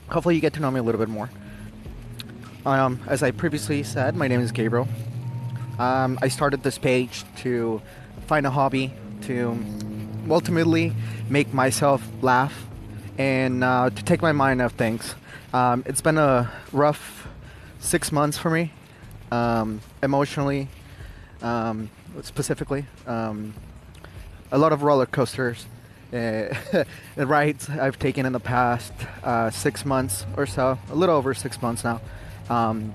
hopefully 0.09 0.35
you 0.35 0.41
get 0.41 0.53
to 0.53 0.59
know 0.59 0.69
me 0.69 0.79
a 0.79 0.83
little 0.83 0.99
bit 0.99 1.09
more. 1.09 1.29
Um, 2.65 2.99
as 3.07 3.23
I 3.23 3.31
previously 3.31 3.83
said, 3.83 4.15
my 4.15 4.27
name 4.27 4.41
is 4.41 4.51
Gabriel. 4.51 4.87
Um, 5.79 6.19
I 6.21 6.27
started 6.27 6.63
this 6.63 6.77
page 6.77 7.23
to 7.37 7.81
find 8.27 8.45
a 8.45 8.51
hobby 8.51 8.93
to 9.23 9.57
ultimately 10.29 10.93
make 11.29 11.53
myself 11.53 12.05
laugh 12.21 12.67
and 13.17 13.63
uh, 13.63 13.89
to 13.89 14.03
take 14.03 14.21
my 14.21 14.31
mind 14.31 14.61
off 14.61 14.73
things. 14.73 15.15
Um, 15.53 15.83
it's 15.85 16.01
been 16.01 16.17
a 16.17 16.51
rough 16.71 17.27
six 17.79 18.11
months 18.11 18.37
for 18.37 18.49
me, 18.49 18.71
um, 19.31 19.81
emotionally, 20.01 20.67
specifically 22.21 22.85
a 24.53 24.57
lot 24.57 24.71
of 24.71 24.83
roller 24.83 25.07
coasters. 25.07 25.65
Uh, 26.13 26.53
rides 27.17 27.67
I've 27.69 27.97
taken 27.97 28.25
in 28.25 28.33
the 28.33 28.39
past 28.39 28.93
uh, 29.23 29.49
six 29.49 29.83
months 29.83 30.25
or 30.37 30.45
so, 30.45 30.77
a 30.91 30.95
little 30.95 31.15
over 31.15 31.33
six 31.33 31.61
months 31.61 31.83
now. 31.83 31.99
Um, 32.49 32.93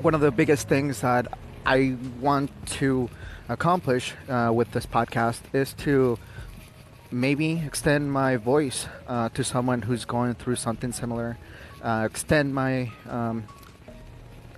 one 0.00 0.14
of 0.14 0.22
the 0.22 0.30
biggest 0.30 0.66
things 0.68 1.02
that 1.02 1.38
I 1.66 1.96
want 2.18 2.50
to 2.78 3.10
accomplish 3.48 4.14
uh, 4.28 4.50
with 4.54 4.72
this 4.72 4.86
podcast 4.86 5.40
is 5.52 5.74
to 5.74 6.18
maybe 7.10 7.62
extend 7.64 8.12
my 8.12 8.36
voice 8.36 8.86
uh, 9.06 9.28
to 9.30 9.44
someone 9.44 9.82
who's 9.82 10.04
going 10.04 10.34
through 10.34 10.56
something 10.56 10.92
similar, 10.92 11.38
uh, 11.82 12.06
extend 12.10 12.54
my 12.54 12.90
um, 13.08 13.44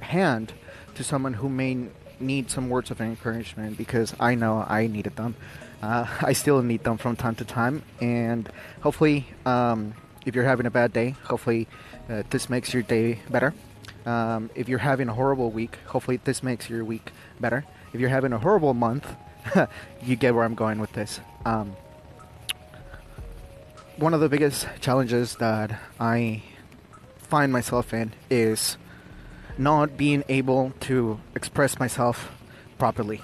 hand 0.00 0.52
to 0.94 1.04
someone 1.04 1.34
who 1.34 1.48
may 1.48 1.88
need 2.20 2.50
some 2.50 2.68
words 2.68 2.90
of 2.90 3.00
encouragement 3.00 3.78
because 3.78 4.14
I 4.18 4.34
know 4.34 4.64
I 4.66 4.86
needed 4.86 5.16
them. 5.16 5.36
Uh, 5.82 6.06
I 6.20 6.32
still 6.32 6.62
need 6.62 6.84
them 6.84 6.98
from 6.98 7.16
time 7.16 7.34
to 7.36 7.44
time, 7.44 7.82
and 8.00 8.50
hopefully, 8.80 9.26
um, 9.46 9.94
if 10.26 10.34
you're 10.34 10.44
having 10.44 10.66
a 10.66 10.70
bad 10.70 10.92
day, 10.92 11.10
hopefully 11.24 11.68
uh, 12.08 12.22
this 12.30 12.50
makes 12.50 12.74
your 12.74 12.82
day 12.82 13.20
better. 13.30 13.54
Um, 14.04 14.50
if 14.54 14.68
you're 14.68 14.78
having 14.78 15.08
a 15.08 15.14
horrible 15.14 15.50
week, 15.50 15.78
hopefully 15.86 16.18
this 16.24 16.42
makes 16.42 16.68
your 16.68 16.84
week 16.84 17.12
better. 17.40 17.64
If 17.92 18.00
you're 18.00 18.10
having 18.10 18.32
a 18.32 18.38
horrible 18.38 18.74
month, 18.74 19.06
you 20.02 20.16
get 20.16 20.34
where 20.34 20.44
I'm 20.44 20.54
going 20.54 20.80
with 20.80 20.92
this. 20.92 21.20
Um, 21.44 21.76
one 23.98 24.14
of 24.14 24.20
the 24.20 24.28
biggest 24.28 24.68
challenges 24.80 25.34
that 25.36 25.76
I 25.98 26.44
find 27.18 27.52
myself 27.52 27.92
in 27.92 28.12
is 28.30 28.76
not 29.58 29.96
being 29.96 30.22
able 30.28 30.72
to 30.80 31.18
express 31.34 31.80
myself 31.80 32.30
properly. 32.78 33.20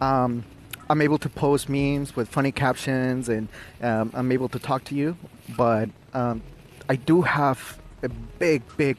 Um, 0.00 0.44
I'm 0.88 1.02
able 1.02 1.18
to 1.18 1.28
post 1.28 1.68
memes 1.68 2.16
with 2.16 2.30
funny 2.30 2.50
captions 2.50 3.28
and 3.28 3.48
um, 3.82 4.10
I'm 4.14 4.32
able 4.32 4.48
to 4.48 4.58
talk 4.58 4.84
to 4.84 4.94
you, 4.94 5.18
but 5.54 5.90
um, 6.14 6.42
I 6.88 6.96
do 6.96 7.20
have 7.20 7.78
a 8.02 8.08
big, 8.08 8.62
big 8.78 8.96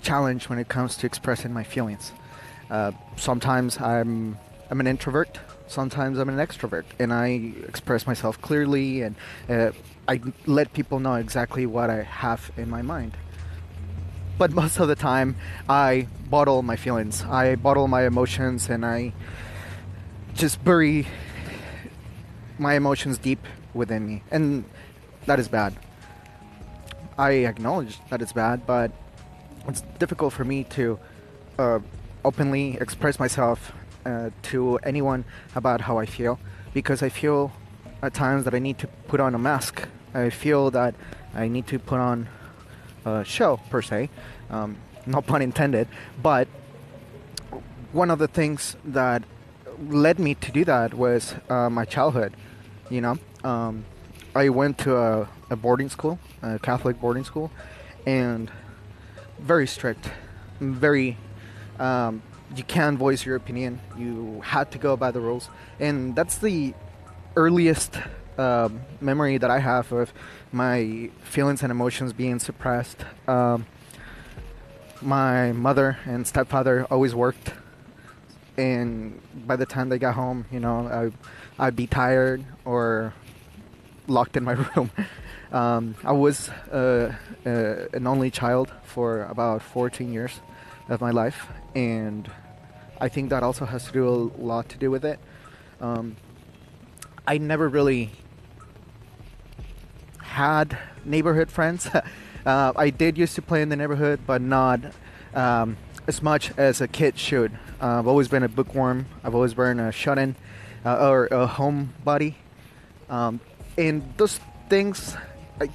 challenge 0.00 0.48
when 0.48 0.58
it 0.58 0.68
comes 0.68 0.96
to 0.96 1.06
expressing 1.06 1.52
my 1.52 1.62
feelings. 1.62 2.10
Uh, 2.70 2.92
sometimes 3.16 3.78
I'm 3.80 4.38
I'm 4.70 4.80
an 4.80 4.86
introvert, 4.86 5.38
sometimes 5.66 6.18
I'm 6.18 6.28
an 6.28 6.36
extrovert, 6.36 6.84
and 6.98 7.12
I 7.12 7.54
express 7.66 8.06
myself 8.06 8.40
clearly 8.40 9.02
and 9.02 9.14
uh, 9.48 9.70
I 10.08 10.22
let 10.46 10.72
people 10.72 11.00
know 11.00 11.16
exactly 11.16 11.66
what 11.66 11.90
I 11.90 12.02
have 12.02 12.50
in 12.56 12.70
my 12.70 12.80
mind. 12.80 13.14
But 14.38 14.52
most 14.52 14.80
of 14.80 14.88
the 14.88 14.94
time, 14.94 15.36
I 15.68 16.08
bottle 16.30 16.62
my 16.62 16.76
feelings, 16.76 17.24
I 17.24 17.56
bottle 17.56 17.88
my 17.88 18.06
emotions, 18.06 18.70
and 18.70 18.86
I 18.86 19.12
just 20.34 20.64
bury 20.64 21.06
my 22.58 22.74
emotions 22.74 23.18
deep 23.18 23.44
within 23.74 24.06
me, 24.06 24.22
and 24.30 24.64
that 25.26 25.38
is 25.38 25.46
bad. 25.48 25.76
I 27.18 27.30
acknowledge 27.44 27.98
that 28.08 28.22
it's 28.22 28.32
bad, 28.32 28.66
but 28.66 28.92
it's 29.66 29.82
difficult 29.98 30.32
for 30.32 30.44
me 30.44 30.64
to 30.70 30.98
uh, 31.58 31.80
openly 32.24 32.78
express 32.80 33.18
myself 33.18 33.72
uh, 34.06 34.30
to 34.44 34.78
anyone 34.84 35.26
about 35.54 35.82
how 35.82 35.98
I 35.98 36.06
feel 36.06 36.38
because 36.72 37.02
I 37.02 37.10
feel 37.10 37.52
at 38.02 38.14
times 38.14 38.44
that 38.44 38.54
I 38.54 38.58
need 38.58 38.78
to 38.78 38.86
put 39.08 39.20
on 39.20 39.34
a 39.34 39.38
mask 39.38 39.86
I 40.14 40.30
feel 40.30 40.70
that 40.70 40.94
I 41.34 41.48
need 41.48 41.66
to 41.68 41.78
put 41.78 42.00
on 42.00 42.28
a 43.04 43.24
show 43.24 43.60
per 43.70 43.82
se, 43.82 44.10
um, 44.50 44.76
no 45.06 45.22
pun 45.22 45.42
intended. 45.42 45.88
But 46.22 46.48
one 47.92 48.10
of 48.10 48.18
the 48.18 48.28
things 48.28 48.76
that 48.84 49.22
led 49.88 50.18
me 50.18 50.34
to 50.34 50.52
do 50.52 50.64
that 50.64 50.94
was 50.94 51.34
uh, 51.48 51.70
my 51.70 51.84
childhood. 51.84 52.34
You 52.90 53.00
know, 53.00 53.18
um, 53.44 53.84
I 54.34 54.48
went 54.48 54.78
to 54.78 54.96
a, 54.96 55.28
a 55.50 55.56
boarding 55.56 55.88
school, 55.88 56.18
a 56.42 56.58
Catholic 56.58 57.00
boarding 57.00 57.24
school, 57.24 57.50
and 58.06 58.50
very 59.38 59.66
strict, 59.66 60.10
very. 60.60 61.16
Um, 61.78 62.22
you 62.56 62.64
can't 62.64 62.98
voice 62.98 63.26
your 63.26 63.36
opinion. 63.36 63.78
You 63.96 64.40
had 64.42 64.72
to 64.72 64.78
go 64.78 64.96
by 64.96 65.10
the 65.10 65.20
rules, 65.20 65.48
and 65.78 66.16
that's 66.16 66.38
the 66.38 66.74
earliest 67.36 67.98
um, 68.38 68.82
memory 69.00 69.36
that 69.38 69.50
I 69.50 69.58
have 69.58 69.92
of 69.92 70.12
my 70.52 71.10
feelings 71.22 71.62
and 71.62 71.70
emotions 71.70 72.12
being 72.12 72.38
suppressed. 72.38 73.04
Um, 73.26 73.66
my 75.00 75.52
mother 75.52 75.98
and 76.06 76.26
stepfather 76.26 76.86
always 76.90 77.14
worked, 77.14 77.52
and 78.56 79.20
by 79.46 79.56
the 79.56 79.66
time 79.66 79.88
they 79.88 79.98
got 79.98 80.14
home, 80.14 80.46
you 80.50 80.60
know, 80.60 81.12
I, 81.58 81.66
I'd 81.66 81.76
be 81.76 81.86
tired 81.86 82.44
or 82.64 83.12
locked 84.06 84.36
in 84.36 84.44
my 84.44 84.52
room. 84.76 84.90
Um, 85.52 85.94
I 86.04 86.12
was 86.12 86.48
uh, 86.72 87.14
uh, 87.46 87.48
an 87.92 88.06
only 88.06 88.30
child 88.30 88.72
for 88.84 89.22
about 89.24 89.62
14 89.62 90.12
years 90.12 90.40
of 90.88 91.00
my 91.00 91.10
life, 91.10 91.46
and 91.74 92.30
I 93.00 93.08
think 93.08 93.30
that 93.30 93.42
also 93.42 93.64
has 93.64 93.84
to 93.86 93.92
do 93.92 94.08
a 94.08 94.42
lot 94.42 94.68
to 94.70 94.78
do 94.78 94.90
with 94.90 95.04
it. 95.04 95.18
Um, 95.80 96.16
I 97.26 97.38
never 97.38 97.68
really 97.68 98.10
had 100.38 100.78
neighborhood 101.04 101.50
friends. 101.50 101.88
uh, 102.46 102.72
I 102.76 102.90
did 102.90 103.18
used 103.18 103.34
to 103.34 103.42
play 103.42 103.60
in 103.60 103.70
the 103.70 103.76
neighborhood, 103.76 104.20
but 104.24 104.40
not 104.40 104.78
um, 105.34 105.76
as 106.06 106.22
much 106.22 106.52
as 106.56 106.80
a 106.80 106.86
kid 106.86 107.18
should. 107.18 107.50
Uh, 107.82 107.98
I've 107.98 108.06
always 108.06 108.28
been 108.28 108.44
a 108.44 108.48
bookworm. 108.48 109.06
I've 109.24 109.34
always 109.34 109.54
been 109.54 109.80
a 109.80 109.90
shut-in 109.90 110.36
uh, 110.84 111.08
or 111.08 111.26
a 111.26 111.48
homebody, 111.48 112.34
um, 113.10 113.40
and 113.76 114.14
those 114.16 114.38
things 114.68 115.16
I 115.60 115.70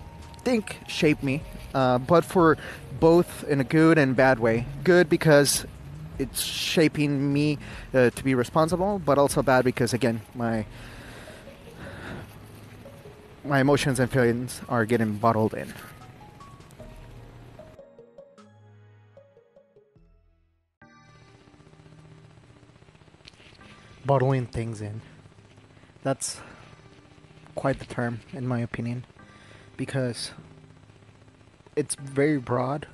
think 0.46 0.78
shape 0.88 1.22
me, 1.22 1.42
uh, 1.74 1.98
but 1.98 2.24
for 2.24 2.58
both 3.02 3.44
in 3.44 3.60
a 3.60 3.66
good 3.66 3.98
and 3.98 4.16
bad 4.16 4.40
way. 4.40 4.66
Good 4.86 5.10
because 5.10 5.66
it's 6.18 6.42
shaping 6.42 7.34
me 7.34 7.58
uh, 7.94 8.12
to 8.12 8.24
be 8.24 8.34
responsible, 8.34 9.00
but 9.00 9.18
also 9.18 9.44
bad 9.44 9.66
because 9.66 9.94
again 9.94 10.22
my 10.34 10.66
my 13.46 13.60
emotions 13.60 14.00
and 14.00 14.10
feelings 14.10 14.62
are 14.70 14.86
getting 14.86 15.18
bottled 15.18 15.54
in. 15.54 15.74
Bottling 24.06 24.46
things 24.46 24.82
in. 24.82 25.02
That's 26.04 26.40
quite 27.56 27.80
the 27.80 27.86
term, 27.86 28.22
in 28.32 28.48
my 28.48 28.60
opinion, 28.60 29.06
because 29.78 30.32
it's 31.76 31.96
very 31.96 32.38
broad, 32.38 32.88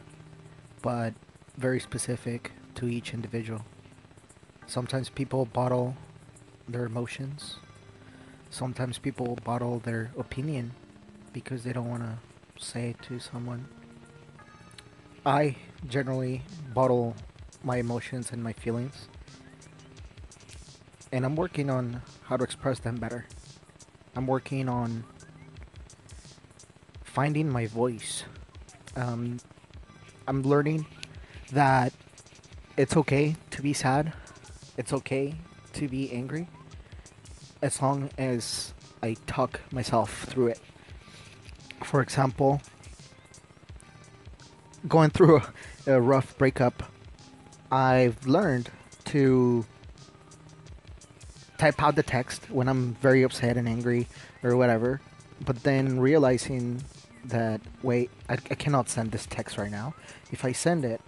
but 0.82 1.14
very 1.58 1.80
specific 1.80 2.52
to 2.76 2.88
each 2.88 3.14
individual. 3.14 3.66
Sometimes 4.68 5.10
people 5.10 5.46
bottle 5.46 5.96
their 6.68 6.86
emotions 6.86 7.58
sometimes 8.50 8.98
people 8.98 9.38
bottle 9.44 9.80
their 9.80 10.12
opinion 10.18 10.72
because 11.34 11.64
they 11.64 11.74
don't 11.74 11.90
want 11.90 12.04
to 12.04 12.18
say 12.64 12.90
it 12.90 13.02
to 13.04 13.20
someone. 13.20 13.68
I 15.26 15.56
generally 15.88 16.44
bottle 16.74 17.16
my 17.64 17.78
emotions 17.78 18.32
and 18.32 18.44
my 18.44 18.54
feelings. 18.54 19.08
And 21.12 21.26
I'm 21.26 21.36
working 21.36 21.70
on 21.70 22.02
how 22.24 22.38
to 22.38 22.44
express 22.44 22.80
them 22.80 22.98
better. 22.98 23.26
I'm 24.16 24.28
working 24.28 24.70
on 24.70 25.04
finding 27.04 27.50
my 27.50 27.68
voice. 27.68 28.24
Um, 28.96 29.40
I'm 30.28 30.44
learning 30.44 30.86
that 31.52 31.94
it's 32.78 32.96
okay 32.96 33.36
to 33.52 33.62
be 33.62 33.74
sad. 33.74 34.14
It's 34.78 34.94
okay 34.94 35.36
to 35.74 35.88
be 35.88 36.12
angry 36.12 36.48
as 37.62 37.82
long 37.82 38.10
as 38.18 38.74
I 39.02 39.16
talk 39.28 39.62
myself 39.72 40.26
through 40.26 40.48
it. 40.48 40.60
For 41.84 42.02
example, 42.02 42.62
going 44.88 45.10
through 45.10 45.42
a, 45.88 45.94
a 45.94 46.02
rough 46.02 46.38
breakup, 46.38 46.84
I've 47.72 48.26
learned 48.26 48.72
to 49.06 49.66
type 51.58 51.82
out 51.82 51.96
the 51.96 52.04
text 52.04 52.50
when 52.50 52.68
I'm 52.68 52.96
very 52.96 53.24
upset 53.24 53.58
and 53.58 53.68
angry 53.68 54.08
or 54.44 54.56
whatever, 54.56 55.02
but 55.46 55.64
then 55.64 56.00
realizing 56.00 56.84
that 57.26 57.62
wait, 57.84 58.10
I, 58.30 58.34
I 58.34 58.56
cannot 58.56 58.90
send 58.90 59.12
this 59.12 59.26
text 59.26 59.58
right 59.58 59.72
now. 59.72 59.94
If 60.32 60.46
I 60.46 60.54
send 60.54 60.86
it, 60.86 61.02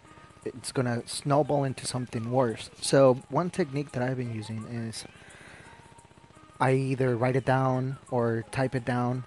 it's 0.44 0.72
gonna 0.72 1.04
snowball 1.08 1.64
into 1.64 1.86
something 1.86 2.32
worse. 2.32 2.70
So 2.82 3.22
one 3.30 3.50
technique 3.50 3.92
that 3.94 4.04
I've 4.04 4.18
been 4.18 4.34
using 4.34 4.66
is 4.68 5.06
I 6.62 6.74
either 6.74 7.18
write 7.18 7.36
it 7.36 7.44
down 7.44 7.98
or 8.12 8.46
type 8.52 8.76
it 8.76 8.86
down 8.86 9.24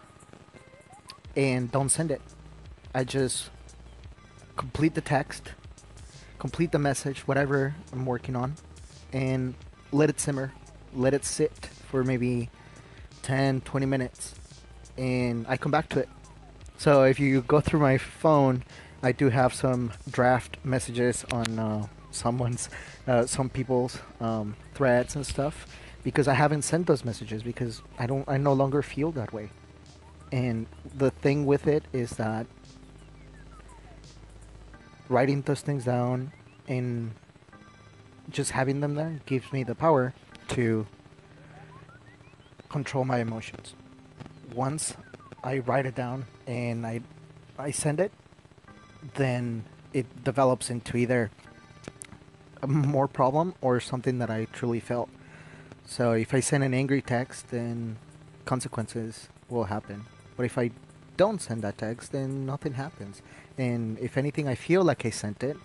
and 1.35 1.71
don't 1.71 1.89
send 1.89 2.13
it. 2.13 2.23
I 2.95 3.03
just 3.03 3.51
complete 4.57 4.95
the 4.95 5.01
text, 5.01 5.51
complete 6.39 6.71
the 6.71 6.79
message, 6.79 7.27
whatever 7.27 7.75
I'm 7.93 8.07
working 8.07 8.37
on, 8.37 8.55
and 9.13 9.55
let 9.91 10.11
it 10.11 10.21
simmer. 10.21 10.53
Let 10.95 11.13
it 11.13 11.25
sit 11.25 11.69
for 11.91 12.05
maybe 12.05 12.51
10, 13.23 13.63
20 13.63 13.85
minutes, 13.85 14.37
and 14.97 15.45
I 15.49 15.57
come 15.57 15.73
back 15.73 15.89
to 15.89 15.99
it. 15.99 16.09
So 16.79 17.03
if 17.03 17.19
you 17.19 17.43
go 17.43 17.61
through 17.61 17.81
my 17.81 17.99
phone, 17.99 18.63
I 19.03 19.11
do 19.11 19.29
have 19.31 19.53
some 19.53 19.91
draft 20.09 20.59
messages 20.63 21.25
on 21.33 21.59
uh, 21.59 21.87
someone's, 22.13 22.69
uh, 23.09 23.27
some 23.27 23.49
people's 23.51 23.99
um, 24.21 24.55
threads 24.73 25.17
and 25.17 25.27
stuff 25.27 25.67
because 26.05 26.29
I 26.29 26.35
haven't 26.35 26.63
sent 26.63 26.87
those 26.87 27.05
messages 27.05 27.43
because 27.43 27.83
I 27.99 28.07
don't 28.07 28.29
I 28.29 28.37
no 28.37 28.53
longer 28.53 28.83
feel 28.83 29.11
that 29.13 29.33
way. 29.33 29.51
And 30.31 30.67
the 30.97 31.11
thing 31.11 31.47
with 31.47 31.67
it 31.67 31.85
is 31.93 32.11
that 32.11 32.47
writing 35.09 35.43
those 35.43 35.63
things 35.63 35.85
down 35.85 36.33
and 36.69 37.13
just 38.31 38.53
having 38.53 38.81
them 38.81 38.95
there 38.95 39.21
gives 39.27 39.53
me 39.53 39.65
the 39.65 39.75
power 39.75 40.15
to 40.49 40.87
control 42.69 43.05
my 43.05 43.19
emotions. 43.19 43.75
Once 44.55 44.95
I 45.43 45.59
write 45.59 45.87
it 45.87 45.95
down 45.95 46.27
and 46.47 46.87
I 46.87 47.01
I 47.59 47.71
send 47.71 47.99
it, 47.99 48.13
then 49.15 49.65
it 49.93 50.25
develops 50.25 50.69
into 50.69 50.97
either 50.97 51.31
a 52.63 52.67
more 52.67 53.09
problem 53.09 53.55
or 53.61 53.81
something 53.81 54.19
that 54.19 54.31
I 54.31 54.47
truly 54.53 54.81
felt. 54.81 55.09
So 55.87 56.13
if 56.13 56.35
I 56.35 56.41
send 56.41 56.65
an 56.65 56.75
angry 56.75 57.03
text, 57.03 57.51
then 57.51 57.97
consequences 58.45 59.29
will 59.49 59.65
happen. 59.65 60.05
But 60.37 60.47
if 60.47 60.59
I 60.59 60.71
don't 61.17 61.41
send 61.41 61.63
that 61.63 61.79
text, 61.79 62.13
then 62.13 62.47
nothing 62.47 62.75
happens. 62.75 63.23
And 63.59 63.99
if 63.99 64.17
anything, 64.17 64.49
I 64.49 64.55
feel 64.55 64.83
like 64.83 65.07
I 65.07 65.11
sent 65.11 65.43
it 65.43 65.57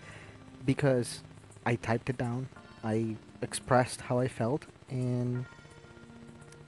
because 0.66 1.24
I 1.66 1.76
typed 1.76 2.10
it 2.10 2.18
down. 2.18 2.50
I 2.84 3.16
expressed 3.42 4.02
how 4.02 4.20
I 4.20 4.28
felt, 4.28 4.66
and 4.90 5.46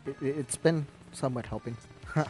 it, 0.05 0.35
has 0.35 0.55
been 0.55 0.87
somewhat 1.11 1.45
helping. 1.45 1.77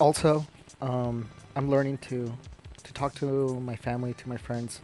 also, 0.00 0.46
um, 0.80 1.28
I'm 1.54 1.70
learning 1.70 1.98
to 2.08 2.32
to 2.82 2.92
talk 2.94 3.14
to 3.16 3.60
my 3.60 3.76
family, 3.76 4.14
to 4.14 4.28
my 4.28 4.36
friends 4.36 4.80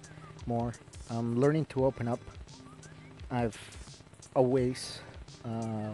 more. 0.47 0.75
I'm 1.11 1.41
learning 1.41 1.67
to 1.67 1.85
open 1.85 2.07
up. 2.07 2.21
I've 3.31 3.59
always 4.35 5.01
uh, 5.47 5.91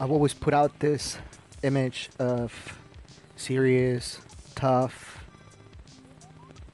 I've 0.00 0.10
always 0.10 0.34
put 0.34 0.54
out 0.54 0.78
this 0.78 1.18
image 1.62 2.08
of 2.18 2.78
serious, 3.36 4.20
tough, 4.54 5.24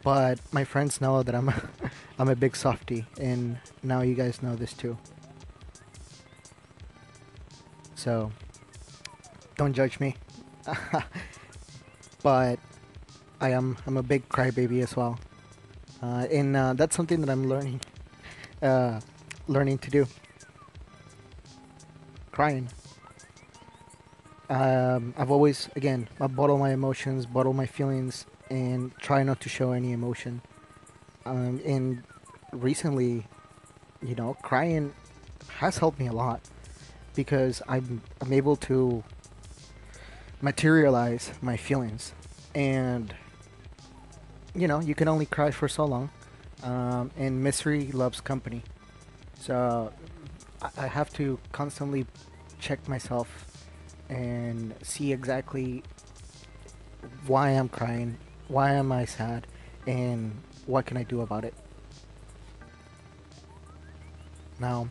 but 0.03 0.39
my 0.53 0.65
friends 0.65 1.01
know 1.01 1.23
that 1.23 1.35
I'm 1.35 1.49
a, 1.49 1.63
I'm 2.19 2.29
a 2.29 2.37
big 2.37 2.55
softy, 2.55 3.07
and 3.21 3.59
now 3.83 4.03
you 4.03 4.15
guys 4.15 4.43
know 4.43 4.55
this 4.55 4.73
too. 4.73 4.97
So 7.95 8.31
don't 9.57 9.73
judge 9.73 9.99
me, 9.99 10.17
but 12.23 12.59
I 13.41 13.51
am 13.51 13.79
I'm 13.87 13.97
a 13.97 14.03
big 14.03 14.29
crybaby 14.29 14.83
as 14.83 14.95
well, 14.95 15.19
uh, 16.03 16.27
and 16.31 16.57
uh, 16.57 16.75
that's 16.75 16.95
something 16.95 17.21
that 17.23 17.31
I'm 17.31 17.49
learning 17.49 17.81
uh, 18.63 19.01
learning 19.49 19.79
to 19.79 19.91
do 19.91 20.07
crying. 22.35 22.69
Um, 24.51 25.15
I've 25.17 25.31
always, 25.31 25.69
again, 25.77 26.09
I 26.21 26.27
bottle 26.27 26.59
my 26.59 26.73
emotions, 26.73 27.27
bottle 27.27 27.53
my 27.53 27.67
feelings, 27.67 28.27
and 28.51 28.93
try 28.99 29.23
not 29.23 29.41
to 29.43 29.49
show 29.49 29.71
any 29.71 29.93
emotion. 29.93 30.43
Um, 31.25 31.61
and 31.65 32.03
recently, 32.53 33.29
you 34.03 34.17
know, 34.17 34.35
crying 34.43 34.93
has 35.61 35.79
helped 35.79 36.01
me 36.01 36.09
a 36.09 36.13
lot 36.13 36.41
because 37.15 37.63
I'm 37.69 38.03
I'm 38.21 38.33
able 38.33 38.57
to 38.69 39.05
materialize 40.43 41.31
my 41.41 41.57
feelings, 41.57 42.13
and 42.55 43.15
you 44.55 44.67
know, 44.67 44.81
you 44.81 44.95
can 44.95 45.09
only 45.09 45.27
cry 45.27 45.53
for 45.53 45.69
so 45.69 45.85
long, 45.85 46.11
um, 46.65 47.13
and 47.17 47.43
misery 47.43 47.93
loves 47.93 48.21
company. 48.21 48.63
So 49.39 49.93
I, 50.77 50.87
have 50.87 51.13
to 51.15 51.39
constantly 51.53 52.07
check 52.59 52.89
myself 52.89 53.67
and 54.09 54.75
see 54.83 55.13
exactly 55.13 55.83
why 57.27 57.51
I'm 57.51 57.69
crying, 57.69 58.17
why 58.49 58.73
am 58.73 58.91
I 58.91 59.05
sad, 59.05 59.47
and 59.87 60.41
what 60.67 60.87
can 60.87 60.97
I 60.97 61.03
do 61.03 61.21
about 61.21 61.45
it. 61.45 61.55
Now, 64.59 64.89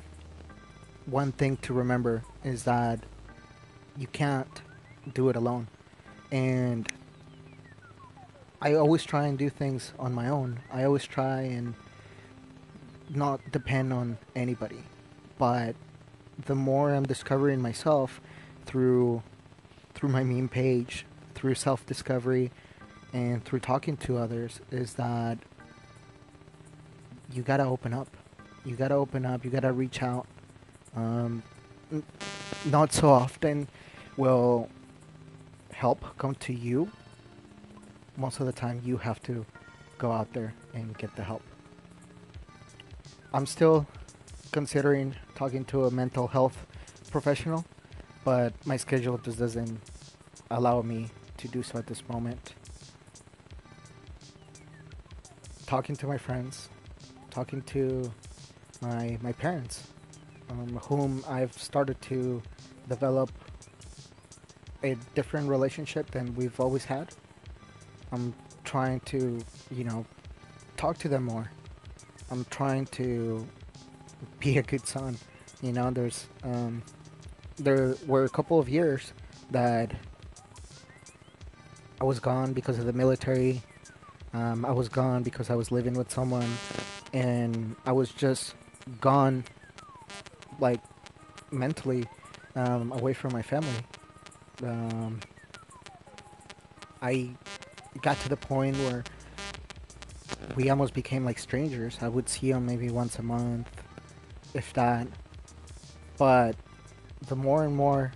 one 1.05 1.31
thing 1.31 1.57
to 1.57 1.73
remember 1.73 2.23
is 2.43 2.63
that 2.63 2.99
you 3.97 4.07
can't 4.07 4.61
do 5.13 5.29
it 5.29 5.35
alone. 5.35 5.67
And 6.31 6.91
I 8.61 8.75
always 8.75 9.03
try 9.03 9.27
and 9.27 9.37
do 9.37 9.49
things 9.49 9.93
on 9.97 10.13
my 10.13 10.29
own. 10.29 10.59
I 10.71 10.83
always 10.83 11.05
try 11.05 11.41
and 11.41 11.73
not 13.09 13.39
depend 13.51 13.91
on 13.91 14.17
anybody. 14.35 14.83
But 15.43 15.75
the 16.45 16.55
more 16.55 16.95
I'm 16.95 17.03
discovering 17.03 17.59
myself 17.61 18.21
through 18.65 19.23
through 19.93 20.07
my 20.07 20.23
meme 20.23 20.47
page, 20.47 21.05
through 21.35 21.55
self-discovery, 21.55 22.49
and 23.11 23.43
through 23.43 23.59
talking 23.59 23.97
to 23.97 24.17
others, 24.17 24.61
is 24.71 24.93
that 24.93 25.37
you 27.33 27.43
gotta 27.43 27.65
open 27.65 27.93
up. 27.93 28.07
You 28.63 28.77
gotta 28.77 28.93
open 28.95 29.25
up. 29.25 29.43
You 29.43 29.51
gotta 29.51 29.73
reach 29.73 30.01
out. 30.01 30.27
Um, 30.95 31.43
n- 31.91 32.03
not 32.63 32.93
so 32.93 33.09
often 33.09 33.67
will 34.15 34.69
help 35.73 36.05
come 36.17 36.35
to 36.35 36.53
you. 36.53 36.89
Most 38.15 38.39
of 38.39 38.45
the 38.45 38.53
time, 38.53 38.81
you 38.85 38.95
have 38.95 39.21
to 39.23 39.45
go 39.97 40.09
out 40.09 40.31
there 40.31 40.53
and 40.73 40.97
get 40.97 41.13
the 41.17 41.23
help. 41.23 41.43
I'm 43.33 43.45
still 43.45 43.85
considering 44.53 45.15
talking 45.35 45.65
to 45.65 45.85
a 45.85 45.91
mental 45.91 46.27
health 46.27 46.65
professional, 47.11 47.65
but 48.23 48.53
my 48.65 48.77
schedule 48.77 49.17
just 49.17 49.39
doesn't 49.39 49.79
allow 50.51 50.81
me 50.81 51.09
to 51.37 51.47
do 51.47 51.63
so 51.63 51.79
at 51.79 51.87
this 51.87 52.07
moment. 52.07 52.53
Talking 55.65 55.95
to 55.97 56.07
my 56.07 56.19
friends, 56.19 56.69
talking 57.31 57.61
to 57.73 58.13
my 58.81 59.17
my 59.21 59.33
parents, 59.33 59.87
um, 60.51 60.79
whom 60.83 61.23
I've 61.27 61.53
started 61.53 61.99
to 62.03 62.41
develop 62.87 63.31
a 64.83 64.95
different 65.15 65.49
relationship 65.49 66.11
than 66.11 66.35
we've 66.35 66.59
always 66.59 66.85
had. 66.85 67.09
I'm 68.11 68.35
trying 68.63 68.99
to, 69.11 69.39
you 69.71 69.83
know, 69.83 70.05
talk 70.77 70.99
to 70.99 71.09
them 71.09 71.23
more. 71.23 71.49
I'm 72.29 72.45
trying 72.51 72.85
to 73.01 73.47
be 74.39 74.57
a 74.57 74.63
good 74.63 74.85
son. 74.87 75.17
You 75.61 75.71
know, 75.73 75.91
there's 75.91 76.27
um, 76.43 76.83
there 77.57 77.95
were 78.07 78.25
a 78.25 78.29
couple 78.29 78.59
of 78.59 78.67
years 78.67 79.13
that 79.51 79.91
I 82.01 82.03
was 82.03 82.19
gone 82.19 82.53
because 82.53 82.79
of 82.79 82.85
the 82.85 82.93
military. 82.93 83.61
Um, 84.33 84.65
I 84.65 84.71
was 84.71 84.89
gone 84.89 85.23
because 85.23 85.49
I 85.49 85.55
was 85.55 85.71
living 85.71 85.93
with 85.93 86.11
someone, 86.11 86.49
and 87.13 87.75
I 87.85 87.91
was 87.91 88.09
just 88.09 88.55
gone, 88.99 89.45
like 90.59 90.81
mentally, 91.51 92.05
um, 92.55 92.91
away 92.91 93.13
from 93.13 93.31
my 93.31 93.41
family. 93.41 93.69
Um, 94.63 95.19
I 97.01 97.29
got 98.01 98.19
to 98.21 98.29
the 98.29 98.37
point 98.37 98.75
where 98.77 99.03
we 100.55 100.69
almost 100.69 100.93
became 100.93 101.25
like 101.25 101.37
strangers. 101.37 101.97
I 102.01 102.07
would 102.07 102.27
see 102.29 102.51
him 102.51 102.65
maybe 102.65 102.89
once 102.89 103.19
a 103.19 103.23
month, 103.23 103.82
if 104.53 104.73
that. 104.73 105.07
But 106.17 106.55
the 107.27 107.35
more 107.35 107.63
and 107.63 107.75
more 107.75 108.11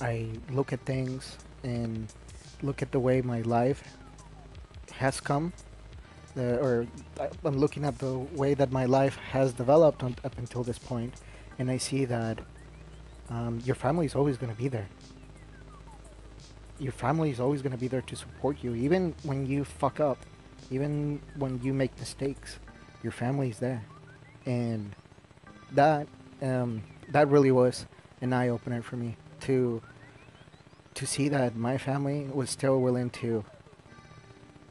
I 0.00 0.28
look 0.50 0.72
at 0.72 0.80
things 0.84 1.36
and 1.62 2.12
look 2.62 2.82
at 2.82 2.92
the 2.92 3.00
way 3.00 3.22
my 3.22 3.40
life 3.42 3.82
has 4.92 5.20
come, 5.20 5.52
the, 6.34 6.58
or 6.60 6.86
I'm 7.44 7.58
looking 7.58 7.84
at 7.84 7.98
the 7.98 8.18
way 8.18 8.54
that 8.54 8.70
my 8.70 8.84
life 8.84 9.16
has 9.16 9.52
developed 9.52 10.02
on, 10.02 10.16
up 10.24 10.36
until 10.38 10.62
this 10.62 10.78
point, 10.78 11.14
and 11.58 11.70
I 11.70 11.78
see 11.78 12.04
that 12.04 12.40
um, 13.30 13.60
your 13.64 13.74
family 13.74 14.06
is 14.06 14.14
always 14.14 14.36
going 14.36 14.52
to 14.52 14.58
be 14.58 14.68
there. 14.68 14.88
Your 16.78 16.92
family 16.92 17.30
is 17.30 17.40
always 17.40 17.62
going 17.62 17.72
to 17.72 17.78
be 17.78 17.88
there 17.88 18.02
to 18.02 18.16
support 18.16 18.62
you, 18.62 18.74
even 18.74 19.14
when 19.22 19.46
you 19.46 19.64
fuck 19.64 19.98
up, 19.98 20.18
even 20.70 21.20
when 21.36 21.60
you 21.62 21.72
make 21.72 21.98
mistakes. 21.98 22.58
Your 23.02 23.12
family 23.12 23.48
is 23.48 23.58
there, 23.58 23.84
and 24.44 24.94
that 25.76 26.08
um, 26.42 26.82
that 27.10 27.28
really 27.28 27.52
was 27.52 27.86
an 28.20 28.32
eye 28.32 28.48
opener 28.48 28.82
for 28.82 28.96
me 28.96 29.16
to 29.40 29.80
to 30.94 31.06
see 31.06 31.28
that 31.28 31.54
my 31.54 31.76
family 31.76 32.24
was 32.32 32.48
still 32.48 32.80
willing 32.80 33.10
to, 33.10 33.44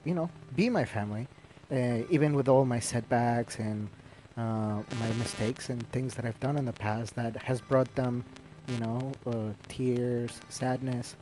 you 0.03 0.15
know, 0.15 0.27
be 0.55 0.69
my 0.69 0.83
family, 0.83 1.27
uh, 1.71 1.99
even 2.09 2.33
with 2.33 2.49
all 2.49 2.65
my 2.65 2.79
setbacks 2.79 3.59
and 3.59 3.87
uh, 4.35 4.81
my 4.99 5.09
mistakes 5.19 5.69
and 5.69 5.87
things 5.91 6.15
that 6.15 6.25
I've 6.25 6.39
done 6.39 6.57
in 6.57 6.65
the 6.65 6.73
past 6.73 7.15
that 7.15 7.37
has 7.43 7.61
brought 7.61 7.93
them, 7.93 8.25
you 8.67 8.79
know, 8.79 9.11
uh, 9.27 9.53
tears, 9.67 10.31
sadness. 10.49 11.15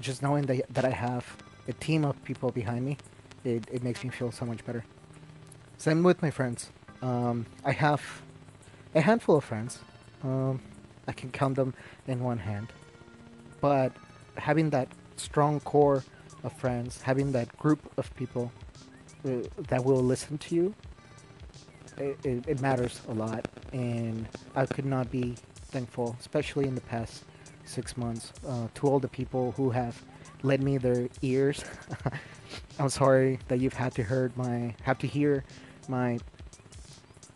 Just 0.00 0.22
knowing 0.22 0.46
that, 0.46 0.62
that 0.72 0.84
I 0.86 0.90
have 0.90 1.26
a 1.68 1.74
team 1.74 2.06
of 2.06 2.22
people 2.24 2.50
behind 2.50 2.86
me, 2.86 2.96
it, 3.44 3.68
it 3.70 3.82
makes 3.82 4.02
me 4.02 4.08
feel 4.08 4.32
so 4.32 4.46
much 4.46 4.64
better. 4.64 4.82
Same 5.76 6.02
with 6.02 6.22
my 6.22 6.30
friends. 6.30 6.70
Um, 7.02 7.44
I 7.66 7.72
have 7.72 8.02
a 8.98 9.00
handful 9.00 9.36
of 9.36 9.44
friends. 9.44 9.78
Um, 10.24 10.60
I 11.06 11.12
can 11.12 11.30
count 11.30 11.54
them 11.54 11.72
in 12.08 12.20
one 12.20 12.38
hand. 12.38 12.72
But 13.60 13.92
having 14.36 14.70
that 14.70 14.88
strong 15.16 15.60
core 15.60 16.02
of 16.42 16.52
friends, 16.52 17.00
having 17.00 17.32
that 17.32 17.56
group 17.58 17.80
of 17.96 18.14
people 18.16 18.52
uh, 19.24 19.42
that 19.68 19.84
will 19.84 20.02
listen 20.02 20.36
to 20.38 20.54
you, 20.54 20.74
it, 21.96 22.18
it, 22.24 22.48
it 22.48 22.60
matters 22.60 23.00
a 23.08 23.14
lot. 23.14 23.46
And 23.72 24.26
I 24.56 24.66
could 24.66 24.84
not 24.84 25.10
be 25.10 25.36
thankful, 25.70 26.16
especially 26.18 26.66
in 26.66 26.74
the 26.74 26.80
past 26.82 27.24
six 27.64 27.96
months, 27.96 28.32
uh, 28.46 28.66
to 28.74 28.88
all 28.88 28.98
the 28.98 29.08
people 29.08 29.52
who 29.52 29.70
have 29.70 30.02
lent 30.42 30.62
me 30.62 30.76
their 30.76 31.08
ears. 31.22 31.64
I'm 32.80 32.88
sorry 32.88 33.38
that 33.46 33.60
you've 33.60 33.74
had 33.74 33.94
to 33.94 34.02
heard 34.02 34.36
my 34.36 34.74
have 34.82 34.98
to 34.98 35.06
hear 35.06 35.44
my 35.88 36.18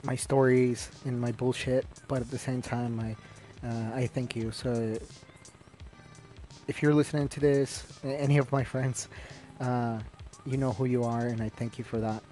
my 0.02 0.16
stories 0.16 0.90
and 1.04 1.20
my 1.20 1.32
bullshit, 1.32 1.86
but 2.08 2.20
at 2.20 2.30
the 2.30 2.38
same 2.38 2.62
time, 2.62 3.00
I 3.00 3.16
uh, 3.66 3.94
I 3.94 4.06
thank 4.06 4.34
you. 4.34 4.50
So 4.50 4.98
if 6.66 6.82
you're 6.82 6.94
listening 6.94 7.28
to 7.28 7.40
this, 7.40 7.84
any 8.04 8.38
of 8.38 8.50
my 8.50 8.64
friends, 8.72 9.08
uh, 9.60 10.00
you 10.44 10.56
know 10.56 10.72
who 10.72 10.86
you 10.86 11.04
are, 11.04 11.26
and 11.26 11.42
I 11.42 11.48
thank 11.48 11.78
you 11.78 11.84
for 11.84 11.98
that. 12.00 12.22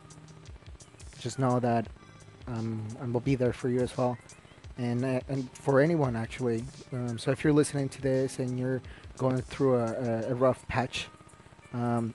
Just 1.21 1.39
know 1.39 1.61
that 1.61 1.87
um, 2.49 2.87
I 3.01 3.07
will 3.07 3.21
be 3.21 3.35
there 3.37 3.53
for 3.53 3.69
you 3.69 3.81
as 3.81 3.97
well, 3.97 4.19
and 4.79 5.05
uh, 5.05 5.21
and 5.29 5.49
for 5.53 5.81
anyone 5.81 6.17
actually. 6.17 6.65
Um, 6.93 7.19
so 7.19 7.31
if 7.31 7.45
you're 7.45 7.53
listening 7.53 7.89
to 7.91 8.03
this 8.03 8.39
and 8.39 8.59
you're 8.59 8.83
going 9.17 9.43
through 9.43 9.77
a, 9.77 9.85
a, 9.85 10.31
a 10.31 10.35
rough 10.35 10.67
patch, 10.67 11.07
um, 11.73 12.15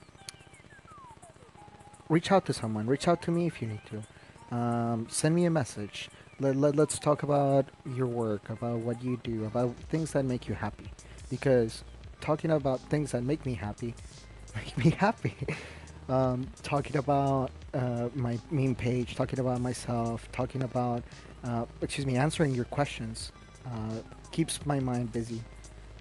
reach 2.08 2.30
out 2.30 2.44
to 2.46 2.52
someone. 2.52 2.86
Reach 2.86 3.08
out 3.08 3.22
to 3.22 3.30
me 3.30 3.46
if 3.46 3.62
you 3.62 3.68
need 3.68 3.80
to. 3.90 4.02
Um, 4.50 5.06
send 5.08 5.34
me 5.34 5.44
a 5.44 5.50
message. 5.50 6.08
Let, 6.38 6.56
let, 6.56 6.76
let's 6.76 6.98
talk 6.98 7.22
about 7.22 7.66
your 7.94 8.06
work, 8.06 8.50
about 8.50 8.78
what 8.78 9.02
you 9.02 9.18
do, 9.22 9.44
about 9.44 9.74
things 9.90 10.12
that 10.12 10.24
make 10.24 10.48
you 10.48 10.54
happy. 10.54 10.90
Because 11.30 11.82
talking 12.20 12.50
about 12.50 12.80
things 12.88 13.12
that 13.12 13.22
make 13.22 13.44
me 13.44 13.54
happy 13.54 13.94
make 14.56 14.76
me 14.78 14.90
happy. 14.90 15.34
um, 16.08 16.46
talking 16.62 16.96
about 16.96 17.50
uh, 17.74 18.08
my 18.14 18.38
meme 18.50 18.74
page, 18.74 19.14
talking 19.14 19.38
about 19.38 19.60
myself, 19.60 20.30
talking 20.32 20.62
about, 20.62 21.02
uh, 21.44 21.64
excuse 21.82 22.06
me, 22.06 22.16
answering 22.16 22.54
your 22.54 22.64
questions 22.66 23.32
uh, 23.66 24.00
keeps 24.30 24.64
my 24.66 24.80
mind 24.80 25.12
busy. 25.12 25.42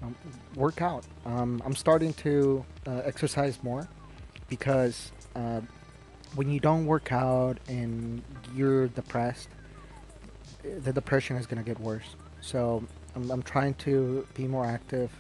Um, 0.02 0.16
work 0.56 0.82
out. 0.82 1.06
Um, 1.26 1.62
I'm 1.66 1.76
starting 1.76 2.14
to 2.16 2.66
uh, 2.86 3.02
exercise 3.06 3.58
more 3.64 3.88
because 4.48 5.12
uh, 5.36 5.62
when 6.36 6.50
you 6.50 6.60
don't 6.60 6.86
work 6.86 7.12
out 7.12 7.58
and 7.68 8.22
you're 8.54 8.88
depressed, 8.88 9.50
the 10.64 10.94
depression 10.94 11.38
is 11.38 11.46
going 11.46 11.64
to 11.64 11.68
get 11.68 11.80
worse. 11.80 12.16
So 12.42 12.84
I'm, 13.16 13.32
I'm 13.32 13.44
trying 13.44 13.74
to 13.86 14.28
be 14.34 14.48
more 14.48 14.66
active, 14.66 15.12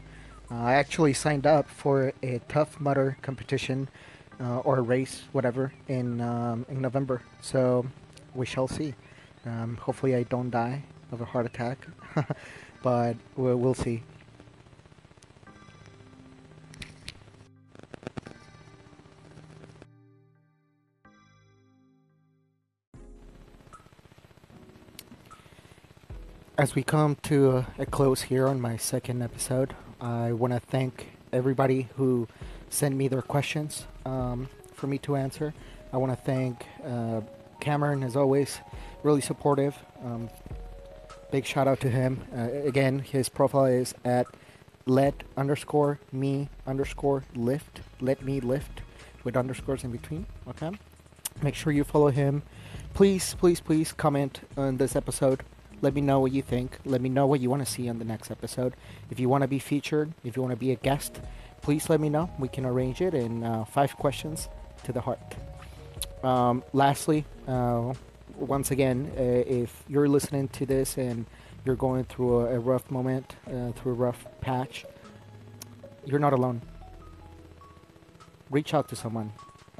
Uh, 0.51 0.61
I 0.61 0.73
actually 0.75 1.13
signed 1.13 1.47
up 1.47 1.67
for 1.67 2.13
a 2.21 2.39
Tough 2.47 2.79
Mudder 2.79 3.17
competition 3.23 3.89
uh, 4.39 4.59
or 4.59 4.77
a 4.77 4.81
race, 4.81 5.23
whatever, 5.31 5.73
in 5.87 6.21
um, 6.21 6.65
in 6.69 6.81
November. 6.81 7.21
So 7.41 7.85
we 8.35 8.45
shall 8.45 8.67
see. 8.67 8.93
Um, 9.45 9.77
hopefully, 9.77 10.15
I 10.15 10.23
don't 10.23 10.51
die 10.51 10.83
of 11.11 11.21
a 11.21 11.25
heart 11.25 11.47
attack, 11.47 11.87
but 12.83 13.15
we'll, 13.35 13.57
we'll 13.57 13.73
see. 13.73 14.03
As 26.65 26.73
we 26.73 26.81
come 26.81 27.15
to 27.21 27.57
a, 27.57 27.67
a 27.77 27.85
close 27.85 28.23
here 28.23 28.47
on 28.47 28.59
my 28.59 28.75
second 28.75 29.21
episode, 29.21 29.75
I 30.01 30.31
want 30.31 30.51
to 30.51 30.59
thank 30.59 31.11
everybody 31.31 31.89
who 31.95 32.27
sent 32.71 32.95
me 32.95 33.07
their 33.07 33.21
questions 33.21 33.85
um, 34.03 34.49
for 34.73 34.87
me 34.87 34.97
to 35.05 35.15
answer. 35.15 35.53
I 35.93 35.97
want 35.97 36.11
to 36.11 36.15
thank 36.15 36.65
uh, 36.83 37.21
Cameron, 37.59 38.01
as 38.01 38.15
always, 38.15 38.57
really 39.03 39.21
supportive. 39.21 39.77
Um, 40.03 40.27
big 41.31 41.45
shout 41.45 41.67
out 41.67 41.81
to 41.81 41.89
him. 41.91 42.25
Uh, 42.35 42.49
again, 42.65 42.97
his 42.97 43.29
profile 43.29 43.65
is 43.65 43.93
at 44.03 44.25
let 44.87 45.23
underscore 45.37 45.99
me 46.11 46.49
underscore 46.65 47.25
lift. 47.35 47.81
Let 48.01 48.23
me 48.23 48.39
lift 48.39 48.81
with 49.23 49.37
underscores 49.37 49.83
in 49.83 49.91
between. 49.91 50.25
Okay. 50.47 50.71
Make 51.43 51.53
sure 51.53 51.71
you 51.71 51.83
follow 51.83 52.09
him. 52.09 52.41
Please, 52.95 53.35
please, 53.35 53.59
please 53.59 53.91
comment 53.91 54.41
on 54.57 54.77
this 54.77 54.95
episode. 54.95 55.43
Let 55.81 55.93
me 55.93 56.01
know 56.01 56.19
what 56.19 56.31
you 56.31 56.41
think. 56.41 56.79
Let 56.85 57.01
me 57.01 57.09
know 57.09 57.27
what 57.27 57.39
you 57.39 57.49
want 57.49 57.65
to 57.65 57.71
see 57.71 57.89
on 57.89 57.99
the 57.99 58.05
next 58.05 58.31
episode. 58.31 58.75
If 59.09 59.19
you 59.19 59.29
want 59.29 59.43
to 59.43 59.47
be 59.47 59.59
featured, 59.59 60.13
if 60.23 60.35
you 60.35 60.41
want 60.41 60.51
to 60.53 60.59
be 60.59 60.71
a 60.71 60.75
guest, 60.75 61.19
please 61.61 61.89
let 61.89 61.99
me 61.99 62.09
know. 62.09 62.29
We 62.39 62.47
can 62.47 62.65
arrange 62.65 63.01
it 63.01 63.13
in 63.13 63.43
uh, 63.43 63.65
five 63.65 63.95
questions 63.97 64.49
to 64.83 64.91
the 64.91 65.01
heart. 65.01 65.35
Um, 66.23 66.63
lastly, 66.73 67.25
uh, 67.47 67.93
once 68.37 68.71
again, 68.71 69.11
uh, 69.17 69.21
if 69.21 69.83
you're 69.87 70.07
listening 70.07 70.47
to 70.49 70.65
this 70.65 70.97
and 70.97 71.25
you're 71.65 71.75
going 71.75 72.05
through 72.05 72.41
a, 72.41 72.55
a 72.55 72.59
rough 72.59 72.89
moment, 72.89 73.35
uh, 73.47 73.71
through 73.73 73.91
a 73.91 73.95
rough 73.95 74.25
patch, 74.41 74.85
you're 76.05 76.19
not 76.19 76.33
alone. 76.33 76.61
Reach 78.49 78.73
out 78.73 78.87
to 78.89 78.95
someone. 78.95 79.33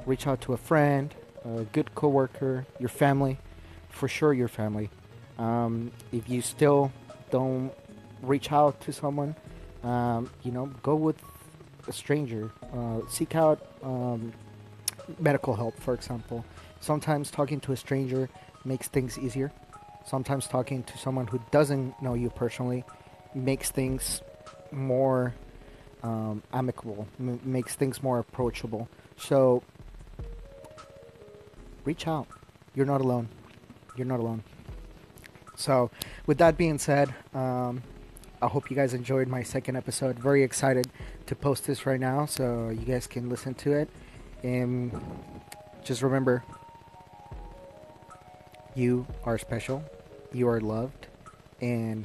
Reach 0.04 0.26
out 0.26 0.40
to 0.42 0.52
a 0.52 0.56
friend, 0.56 1.14
a 1.44 1.64
good 1.64 1.94
coworker, 1.94 2.66
your 2.78 2.88
family, 2.88 3.38
for 3.88 4.08
sure 4.08 4.32
your 4.32 4.48
family. 4.48 4.90
Um, 5.38 5.90
if 6.12 6.28
you 6.28 6.40
still 6.42 6.92
don't 7.30 7.72
reach 8.22 8.52
out 8.52 8.80
to 8.82 8.92
someone, 8.92 9.34
um, 9.82 10.30
you 10.42 10.50
know, 10.50 10.66
go 10.82 10.94
with 10.94 11.20
a 11.88 11.92
stranger. 11.92 12.50
Uh, 12.74 13.00
seek 13.08 13.34
out 13.34 13.64
um, 13.82 14.32
medical 15.18 15.54
help, 15.54 15.78
for 15.78 15.94
example. 15.94 16.44
Sometimes 16.80 17.30
talking 17.30 17.60
to 17.60 17.72
a 17.72 17.76
stranger 17.76 18.28
makes 18.64 18.88
things 18.88 19.18
easier. 19.18 19.52
Sometimes 20.06 20.46
talking 20.46 20.82
to 20.84 20.98
someone 20.98 21.26
who 21.26 21.40
doesn't 21.50 22.00
know 22.00 22.14
you 22.14 22.30
personally 22.30 22.84
makes 23.34 23.70
things 23.70 24.22
more 24.70 25.34
um, 26.02 26.42
amicable, 26.52 27.06
m- 27.18 27.40
makes 27.44 27.74
things 27.74 28.02
more 28.02 28.18
approachable. 28.18 28.88
So 29.16 29.62
reach 31.84 32.06
out. 32.06 32.26
You're 32.74 32.86
not 32.86 33.00
alone. 33.00 33.28
You're 33.96 34.06
not 34.06 34.20
alone. 34.20 34.42
So, 35.56 35.90
with 36.26 36.38
that 36.38 36.56
being 36.56 36.78
said, 36.78 37.14
um, 37.34 37.82
I 38.42 38.46
hope 38.48 38.70
you 38.70 38.76
guys 38.76 38.92
enjoyed 38.92 39.28
my 39.28 39.42
second 39.42 39.76
episode. 39.76 40.18
Very 40.18 40.42
excited 40.42 40.88
to 41.26 41.34
post 41.34 41.66
this 41.66 41.86
right 41.86 41.98
now 41.98 42.26
so 42.26 42.68
you 42.68 42.84
guys 42.84 43.06
can 43.06 43.30
listen 43.30 43.54
to 43.54 43.72
it. 43.72 43.88
And 44.42 44.92
just 45.82 46.02
remember 46.02 46.44
you 48.74 49.06
are 49.24 49.38
special, 49.38 49.82
you 50.32 50.48
are 50.48 50.60
loved, 50.60 51.06
and 51.62 52.04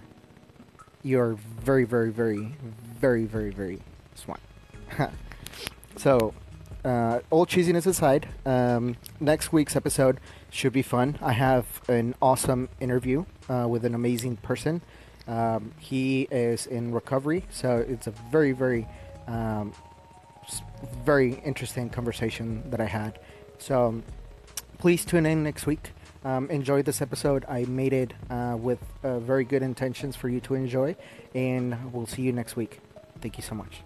you 1.03 1.19
are 1.19 1.33
very, 1.33 1.83
very, 1.83 2.09
very, 2.09 2.55
very, 2.99 3.25
very, 3.25 3.49
very 3.49 3.81
smart. 4.15 4.39
so, 5.97 6.33
uh, 6.85 7.19
all 7.29 7.45
cheesiness 7.45 7.85
aside, 7.85 8.29
um, 8.45 8.95
next 9.19 9.51
week's 9.51 9.75
episode 9.75 10.19
should 10.51 10.73
be 10.73 10.83
fun. 10.83 11.17
I 11.21 11.31
have 11.31 11.65
an 11.87 12.13
awesome 12.21 12.69
interview 12.79 13.25
uh, 13.49 13.65
with 13.67 13.85
an 13.85 13.95
amazing 13.95 14.37
person. 14.37 14.81
Um, 15.27 15.71
he 15.79 16.27
is 16.29 16.67
in 16.67 16.93
recovery, 16.93 17.45
so 17.49 17.77
it's 17.77 18.05
a 18.05 18.11
very, 18.11 18.51
very, 18.51 18.87
um, 19.27 19.73
very 21.05 21.35
interesting 21.45 21.89
conversation 21.89 22.69
that 22.69 22.81
I 22.81 22.85
had. 22.85 23.17
So 23.57 23.87
um, 23.87 24.03
please 24.77 25.05
tune 25.05 25.25
in 25.25 25.43
next 25.43 25.65
week. 25.65 25.93
Um, 26.23 26.49
enjoy 26.51 26.83
this 26.83 27.01
episode. 27.01 27.45
I 27.47 27.65
made 27.65 27.93
it 27.93 28.13
uh, 28.29 28.57
with 28.59 28.79
uh, 29.03 29.19
very 29.19 29.43
good 29.43 29.63
intentions 29.63 30.15
for 30.15 30.29
you 30.29 30.39
to 30.41 30.53
enjoy, 30.53 30.95
and 31.33 31.93
we'll 31.93 32.07
see 32.07 32.23
you 32.23 32.33
next 32.33 32.55
week. 32.55 32.79
Thank 33.21 33.37
you 33.37 33.43
so 33.43 33.55
much. 33.55 33.81